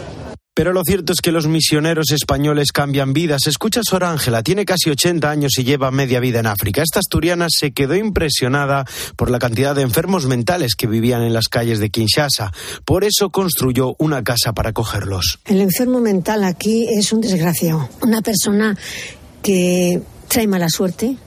Pero 0.56 0.72
lo 0.72 0.84
cierto 0.86 1.12
es 1.12 1.20
que 1.20 1.34
los 1.34 1.48
misioneros 1.48 2.12
españoles 2.12 2.72
cambian 2.72 3.12
vidas. 3.12 3.46
Escucha 3.46 3.82
a 3.82 3.84
Sor 3.84 4.06
Ángela, 4.06 4.41
tiene 4.41 4.63
casi 4.63 4.89
80 4.89 5.30
años 5.30 5.60
y 5.60 5.65
lleva 5.65 5.91
media 5.91 6.22
vida 6.22 6.39
en 6.39 6.46
África. 6.46 6.82
Esta 6.82 7.00
asturiana 7.00 7.48
se 7.50 7.74
quedó 7.74 7.94
impresionada 7.94 8.86
por 9.18 9.30
la 9.30 9.38
cantidad 9.38 9.76
de 9.76 9.82
enfermos 9.82 10.28
mentales 10.28 10.76
que 10.76 10.88
vivían 10.88 11.24
en 11.24 11.34
las 11.34 11.50
calles 11.50 11.80
de 11.80 11.89
Kinshasa. 11.89 12.54
Por 12.86 13.04
eso 13.04 13.32
construyó 13.32 13.98
una 14.00 14.24
casa 14.24 14.54
para 14.54 14.70
acogerlos. 14.70 15.39
El 15.44 15.60
enfermo 15.60 16.00
mental 16.00 16.46
aquí 16.46 16.88
es 16.89 17.12
un 17.12 17.20
desgraciado. 17.20 17.89
Una 18.02 18.22
persona 18.22 18.78
que 19.44 20.02
trae 20.30 20.48
mala 20.48 20.70
suerte, 20.70 21.18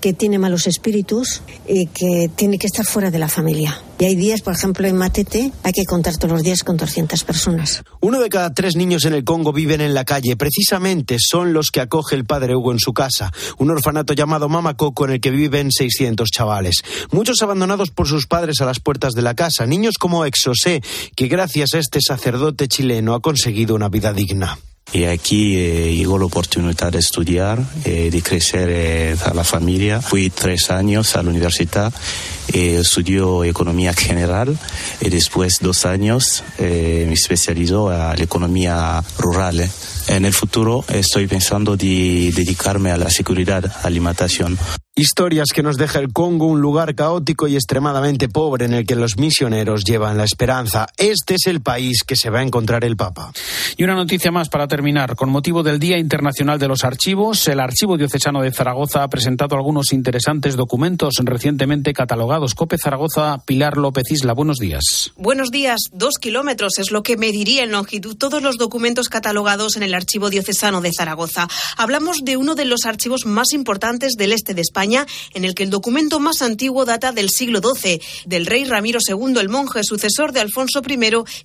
que 0.00 0.12
tiene 0.12 0.38
malos 0.38 0.66
espíritus 0.66 1.42
y 1.66 1.86
que 1.86 2.30
tiene 2.34 2.58
que 2.58 2.66
estar 2.66 2.84
fuera 2.84 3.10
de 3.10 3.18
la 3.18 3.28
familia. 3.28 3.80
Y 4.00 4.04
hay 4.04 4.14
días, 4.14 4.42
por 4.42 4.54
ejemplo, 4.54 4.86
en 4.86 4.96
Matete 4.96 5.50
hay 5.64 5.72
que 5.72 5.84
contar 5.84 6.16
todos 6.16 6.32
los 6.32 6.42
días 6.42 6.62
con 6.62 6.76
200 6.76 7.24
personas. 7.24 7.82
Uno 8.00 8.20
de 8.20 8.28
cada 8.28 8.54
tres 8.54 8.76
niños 8.76 9.04
en 9.04 9.12
el 9.12 9.24
Congo 9.24 9.52
viven 9.52 9.80
en 9.80 9.92
la 9.92 10.04
calle. 10.04 10.36
Precisamente 10.36 11.16
son 11.18 11.52
los 11.52 11.70
que 11.70 11.80
acoge 11.80 12.14
el 12.14 12.24
padre 12.24 12.54
Hugo 12.54 12.70
en 12.70 12.78
su 12.78 12.92
casa, 12.92 13.32
un 13.58 13.70
orfanato 13.70 14.12
llamado 14.12 14.48
Mama 14.48 14.76
Coco 14.76 15.04
en 15.04 15.12
el 15.12 15.20
que 15.20 15.30
viven 15.30 15.72
600 15.72 16.30
chavales. 16.30 16.84
Muchos 17.10 17.42
abandonados 17.42 17.90
por 17.90 18.06
sus 18.06 18.26
padres 18.26 18.60
a 18.60 18.66
las 18.66 18.78
puertas 18.78 19.14
de 19.14 19.22
la 19.22 19.34
casa. 19.34 19.66
Niños 19.66 19.96
como 19.98 20.24
Exosé, 20.24 20.80
que 21.16 21.26
gracias 21.26 21.74
a 21.74 21.78
este 21.78 22.00
sacerdote 22.00 22.68
chileno 22.68 23.14
ha 23.14 23.20
conseguido 23.20 23.74
una 23.74 23.88
vida 23.88 24.12
digna. 24.12 24.58
Y 24.92 25.04
aquí 25.04 25.56
eh, 25.56 25.94
llegó 25.94 26.18
la 26.18 26.24
oportunidad 26.24 26.90
de 26.90 26.98
estudiar, 26.98 27.62
eh, 27.84 28.08
de 28.10 28.22
crecer 28.22 28.68
eh, 28.70 29.16
a 29.24 29.34
la 29.34 29.44
familia. 29.44 30.00
Fui 30.00 30.30
tres 30.30 30.70
años 30.70 31.14
a 31.14 31.22
la 31.22 31.28
universidad, 31.28 31.92
eh, 32.52 32.78
estudió 32.80 33.44
economía 33.44 33.92
general 33.92 34.58
y 35.00 35.10
después 35.10 35.58
dos 35.60 35.84
años 35.84 36.42
me 36.58 37.12
especializó 37.12 37.90
a 37.90 38.16
la 38.16 38.24
economía 38.24 39.04
rural. 39.18 39.68
En 40.08 40.24
el 40.24 40.32
futuro 40.32 40.84
estoy 40.88 41.26
pensando 41.26 41.76
de 41.76 42.32
dedicarme 42.34 42.90
a 42.90 42.96
la 42.96 43.10
seguridad, 43.10 43.70
alimentación. 43.82 44.58
Historias 44.98 45.50
que 45.54 45.62
nos 45.62 45.76
deja 45.76 46.00
el 46.00 46.12
Congo, 46.12 46.46
un 46.46 46.60
lugar 46.60 46.96
caótico 46.96 47.46
y 47.46 47.54
extremadamente 47.54 48.28
pobre 48.28 48.64
en 48.64 48.74
el 48.74 48.84
que 48.84 48.96
los 48.96 49.16
misioneros 49.16 49.84
llevan 49.84 50.18
la 50.18 50.24
esperanza. 50.24 50.88
Este 50.96 51.36
es 51.36 51.46
el 51.46 51.60
país 51.60 52.02
que 52.04 52.16
se 52.16 52.30
va 52.30 52.40
a 52.40 52.42
encontrar 52.42 52.84
el 52.84 52.96
Papa. 52.96 53.30
Y 53.76 53.84
una 53.84 53.94
noticia 53.94 54.32
más 54.32 54.48
para 54.48 54.66
terminar. 54.66 55.14
Con 55.14 55.30
motivo 55.30 55.62
del 55.62 55.78
Día 55.78 55.98
Internacional 55.98 56.58
de 56.58 56.66
los 56.66 56.82
Archivos, 56.82 57.46
el 57.46 57.60
Archivo 57.60 57.96
Diocesano 57.96 58.42
de 58.42 58.50
Zaragoza 58.50 59.04
ha 59.04 59.08
presentado 59.08 59.54
algunos 59.54 59.92
interesantes 59.92 60.56
documentos 60.56 61.14
recientemente 61.22 61.92
catalogados. 61.92 62.56
Cope 62.56 62.76
Zaragoza, 62.76 63.38
Pilar 63.46 63.76
López 63.76 64.10
Isla, 64.10 64.32
buenos 64.32 64.56
días. 64.56 65.12
Buenos 65.14 65.52
días. 65.52 65.78
Dos 65.92 66.14
kilómetros 66.20 66.76
es 66.80 66.90
lo 66.90 67.04
que 67.04 67.16
mediría 67.16 67.62
en 67.62 67.70
longitud 67.70 68.16
todos 68.16 68.42
los 68.42 68.58
documentos 68.58 69.08
catalogados 69.08 69.76
en 69.76 69.84
el 69.84 69.94
Archivo 69.94 70.28
Diocesano 70.28 70.80
de 70.80 70.90
Zaragoza. 70.92 71.46
Hablamos 71.76 72.16
de 72.24 72.36
uno 72.36 72.56
de 72.56 72.64
los 72.64 72.84
archivos 72.84 73.26
más 73.26 73.52
importantes 73.52 74.14
del 74.14 74.32
este 74.32 74.54
de 74.54 74.62
España 74.62 74.87
en 75.34 75.44
el 75.44 75.54
que 75.54 75.64
el 75.64 75.70
documento 75.70 76.20
más 76.20 76.42
antiguo 76.42 76.84
data 76.84 77.12
del 77.12 77.30
siglo 77.30 77.60
XII, 77.60 78.00
del 78.26 78.46
rey 78.46 78.64
Ramiro 78.64 79.00
II, 79.06 79.38
el 79.38 79.48
monje 79.48 79.84
sucesor 79.84 80.32
de 80.32 80.40
Alfonso 80.40 80.80
I, 80.80 80.98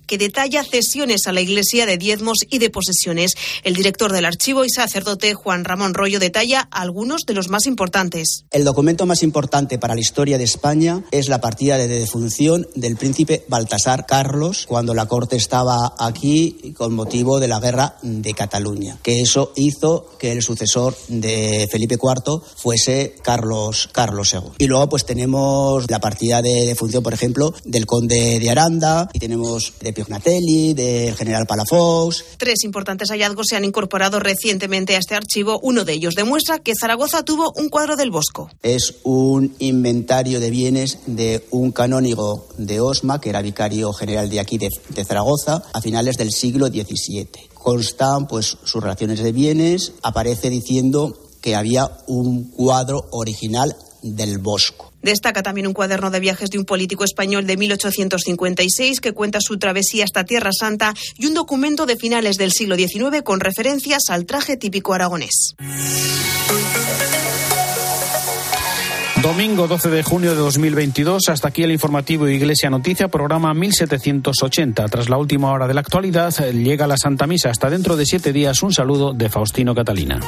que 0.06 0.18
detalla 0.18 0.64
cesiones 0.64 1.26
a 1.26 1.32
la 1.32 1.40
Iglesia 1.40 1.86
de 1.86 1.98
diezmos 1.98 2.38
y 2.48 2.58
de 2.58 2.70
posesiones. 2.70 3.34
El 3.62 3.74
director 3.74 4.12
del 4.12 4.24
archivo 4.24 4.64
y 4.64 4.70
sacerdote 4.70 5.34
Juan 5.34 5.64
Ramón 5.64 5.94
Rollo 5.94 6.18
detalla 6.18 6.68
algunos 6.70 7.22
de 7.26 7.34
los 7.34 7.48
más 7.48 7.66
importantes. 7.66 8.44
El 8.50 8.64
documento 8.64 9.06
más 9.06 9.22
importante 9.22 9.78
para 9.78 9.94
la 9.94 10.00
historia 10.00 10.38
de 10.38 10.44
España 10.44 11.04
es 11.10 11.28
la 11.28 11.40
partida 11.40 11.76
de 11.76 11.88
defunción 11.88 12.66
del 12.74 12.96
príncipe 12.96 13.44
Baltasar 13.48 14.06
Carlos 14.06 14.66
cuando 14.66 14.94
la 14.94 15.06
corte 15.06 15.36
estaba 15.36 15.94
aquí 15.98 16.74
con 16.76 16.94
motivo 16.94 17.40
de 17.40 17.48
la 17.48 17.60
guerra 17.60 17.96
de 18.02 18.34
Cataluña, 18.34 18.98
que 19.02 19.20
eso 19.20 19.52
hizo 19.56 20.10
que 20.18 20.32
el 20.32 20.42
sucesor 20.42 20.96
de 21.08 21.68
Felipe 21.70 21.94
IV 21.94 22.40
fuese 22.56 23.16
Carlos 23.22 23.33
Carlos, 23.34 23.88
Carlos 23.90 24.32
II. 24.32 24.52
Y 24.58 24.68
luego 24.68 24.88
pues 24.88 25.04
tenemos 25.04 25.90
la 25.90 25.98
partida 25.98 26.40
de, 26.40 26.66
de 26.66 26.74
función, 26.76 27.02
por 27.02 27.14
ejemplo, 27.14 27.52
del 27.64 27.84
conde 27.84 28.38
de 28.38 28.48
Aranda, 28.48 29.10
y 29.12 29.18
tenemos 29.18 29.72
de 29.80 29.92
Piognatelli, 29.92 30.72
del 30.72 31.16
general 31.16 31.44
Palafox. 31.44 32.24
Tres 32.36 32.62
importantes 32.62 33.10
hallazgos 33.10 33.46
se 33.50 33.56
han 33.56 33.64
incorporado 33.64 34.20
recientemente 34.20 34.94
a 34.94 35.00
este 35.00 35.16
archivo. 35.16 35.58
Uno 35.64 35.84
de 35.84 35.94
ellos 35.94 36.14
demuestra 36.14 36.60
que 36.60 36.74
Zaragoza 36.78 37.24
tuvo 37.24 37.52
un 37.56 37.70
cuadro 37.70 37.96
del 37.96 38.12
Bosco. 38.12 38.50
Es 38.62 38.94
un 39.02 39.52
inventario 39.58 40.38
de 40.38 40.50
bienes 40.50 41.00
de 41.06 41.44
un 41.50 41.72
canónigo 41.72 42.46
de 42.56 42.78
Osma, 42.78 43.20
que 43.20 43.30
era 43.30 43.42
vicario 43.42 43.92
general 43.92 44.30
de 44.30 44.38
aquí 44.38 44.58
de, 44.58 44.68
de 44.90 45.04
Zaragoza, 45.04 45.64
a 45.72 45.80
finales 45.80 46.16
del 46.16 46.30
siglo 46.30 46.68
XVII 46.68 47.54
constan 47.64 48.28
pues 48.28 48.58
sus 48.62 48.82
relaciones 48.82 49.20
de 49.22 49.32
bienes, 49.32 49.94
aparece 50.02 50.50
diciendo 50.50 51.23
que 51.44 51.54
había 51.54 51.90
un 52.06 52.44
cuadro 52.52 53.06
original 53.10 53.76
del 54.02 54.38
Bosco. 54.38 54.94
Destaca 55.02 55.42
también 55.42 55.66
un 55.66 55.74
cuaderno 55.74 56.10
de 56.10 56.18
viajes 56.18 56.48
de 56.48 56.56
un 56.58 56.64
político 56.64 57.04
español 57.04 57.46
de 57.46 57.58
1856 57.58 58.98
que 59.02 59.12
cuenta 59.12 59.40
su 59.42 59.58
travesía 59.58 60.04
hasta 60.04 60.24
Tierra 60.24 60.52
Santa 60.58 60.94
y 61.18 61.26
un 61.26 61.34
documento 61.34 61.84
de 61.84 61.96
finales 61.96 62.38
del 62.38 62.50
siglo 62.50 62.76
XIX 62.76 63.20
con 63.22 63.40
referencias 63.40 64.04
al 64.08 64.24
traje 64.24 64.56
típico 64.56 64.94
aragonés. 64.94 65.54
Domingo 69.20 69.68
12 69.68 69.90
de 69.90 70.02
junio 70.02 70.30
de 70.30 70.36
2022, 70.36 71.28
hasta 71.28 71.48
aquí 71.48 71.62
el 71.62 71.72
informativo 71.72 72.26
Iglesia 72.26 72.70
Noticia, 72.70 73.08
programa 73.08 73.52
1780. 73.52 74.86
Tras 74.88 75.10
la 75.10 75.18
última 75.18 75.52
hora 75.52 75.66
de 75.66 75.74
la 75.74 75.80
actualidad, 75.80 76.34
llega 76.52 76.86
la 76.86 76.96
Santa 76.96 77.26
Misa. 77.26 77.50
Hasta 77.50 77.68
dentro 77.68 77.96
de 77.96 78.06
siete 78.06 78.32
días, 78.32 78.62
un 78.62 78.72
saludo 78.72 79.12
de 79.12 79.28
Faustino 79.28 79.74
Catalina. 79.74 80.20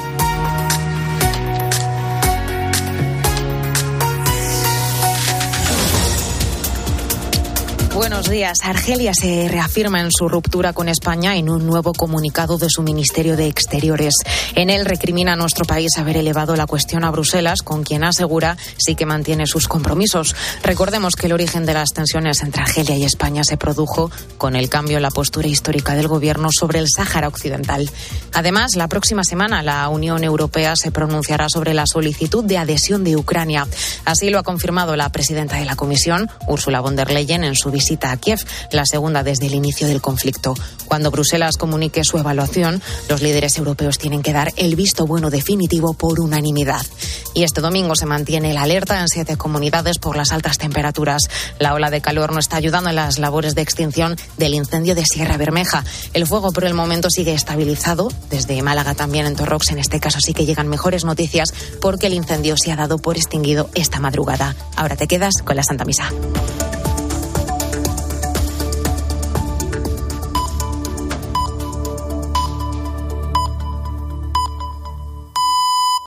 Buenos 8.26 8.40
días. 8.40 8.58
Argelia 8.64 9.12
se 9.14 9.46
reafirma 9.46 10.00
en 10.00 10.10
su 10.10 10.28
ruptura 10.28 10.72
con 10.72 10.88
España 10.88 11.36
en 11.36 11.48
un 11.48 11.64
nuevo 11.64 11.92
comunicado 11.92 12.58
de 12.58 12.68
su 12.68 12.82
Ministerio 12.82 13.36
de 13.36 13.46
Exteriores. 13.46 14.14
En 14.56 14.68
él 14.68 14.84
recrimina 14.84 15.34
a 15.34 15.36
nuestro 15.36 15.64
país 15.64 15.96
haber 15.96 16.16
elevado 16.16 16.56
la 16.56 16.66
cuestión 16.66 17.04
a 17.04 17.12
Bruselas, 17.12 17.62
con 17.62 17.84
quien 17.84 18.02
asegura 18.02 18.56
sí 18.78 18.96
que 18.96 19.06
mantiene 19.06 19.46
sus 19.46 19.68
compromisos. 19.68 20.34
Recordemos 20.64 21.14
que 21.14 21.26
el 21.26 21.34
origen 21.34 21.66
de 21.66 21.74
las 21.74 21.90
tensiones 21.90 22.42
entre 22.42 22.62
Argelia 22.62 22.96
y 22.96 23.04
España 23.04 23.44
se 23.44 23.56
produjo 23.56 24.10
con 24.38 24.56
el 24.56 24.68
cambio 24.68 24.96
en 24.96 25.04
la 25.04 25.12
postura 25.12 25.46
histórica 25.46 25.94
del 25.94 26.08
gobierno 26.08 26.48
sobre 26.50 26.80
el 26.80 26.88
Sáhara 26.88 27.28
Occidental. 27.28 27.88
Además, 28.32 28.74
la 28.74 28.88
próxima 28.88 29.22
semana 29.22 29.62
la 29.62 29.88
Unión 29.88 30.24
Europea 30.24 30.74
se 30.74 30.90
pronunciará 30.90 31.48
sobre 31.48 31.74
la 31.74 31.86
solicitud 31.86 32.44
de 32.44 32.58
adhesión 32.58 33.04
de 33.04 33.14
Ucrania. 33.14 33.68
Así 34.04 34.30
lo 34.30 34.40
ha 34.40 34.42
confirmado 34.42 34.96
la 34.96 35.10
presidenta 35.10 35.58
de 35.58 35.64
la 35.64 35.76
Comisión, 35.76 36.28
Ursula 36.48 36.80
von 36.80 36.96
der 36.96 37.12
Leyen, 37.12 37.44
en 37.44 37.54
su 37.54 37.70
visita 37.70 37.86
visita 37.86 38.15
Kiev, 38.18 38.40
la 38.72 38.84
segunda 38.86 39.22
desde 39.22 39.46
el 39.46 39.54
inicio 39.54 39.86
del 39.86 40.00
conflicto. 40.00 40.54
Cuando 40.86 41.10
Bruselas 41.10 41.56
comunique 41.56 42.04
su 42.04 42.18
evaluación, 42.18 42.82
los 43.08 43.22
líderes 43.22 43.56
europeos 43.58 43.98
tienen 43.98 44.22
que 44.22 44.32
dar 44.32 44.52
el 44.56 44.76
visto 44.76 45.06
bueno 45.06 45.30
definitivo 45.30 45.94
por 45.94 46.20
unanimidad. 46.20 46.86
Y 47.34 47.42
este 47.42 47.60
domingo 47.60 47.94
se 47.96 48.06
mantiene 48.06 48.54
la 48.54 48.62
alerta 48.62 49.00
en 49.00 49.08
siete 49.08 49.36
comunidades 49.36 49.98
por 49.98 50.16
las 50.16 50.32
altas 50.32 50.58
temperaturas. 50.58 51.22
La 51.58 51.74
ola 51.74 51.90
de 51.90 52.00
calor 52.00 52.32
no 52.32 52.38
está 52.38 52.56
ayudando 52.56 52.90
en 52.90 52.96
las 52.96 53.18
labores 53.18 53.54
de 53.54 53.62
extinción 53.62 54.16
del 54.36 54.54
incendio 54.54 54.94
de 54.94 55.04
Sierra 55.04 55.36
Bermeja. 55.36 55.84
El 56.14 56.26
fuego 56.26 56.52
por 56.52 56.64
el 56.64 56.74
momento 56.74 57.10
sigue 57.10 57.34
estabilizado. 57.34 58.08
Desde 58.30 58.62
Málaga 58.62 58.94
también 58.94 59.26
en 59.26 59.36
Torrox, 59.36 59.70
en 59.70 59.78
este 59.78 60.00
caso 60.00 60.18
sí 60.20 60.32
que 60.32 60.46
llegan 60.46 60.68
mejores 60.68 61.04
noticias 61.04 61.52
porque 61.80 62.06
el 62.06 62.14
incendio 62.14 62.56
se 62.56 62.72
ha 62.72 62.76
dado 62.76 62.98
por 62.98 63.16
extinguido 63.16 63.68
esta 63.74 64.00
madrugada. 64.00 64.56
Ahora 64.76 64.96
te 64.96 65.06
quedas 65.06 65.34
con 65.44 65.56
la 65.56 65.62
Santa 65.62 65.84
Misa. 65.84 66.10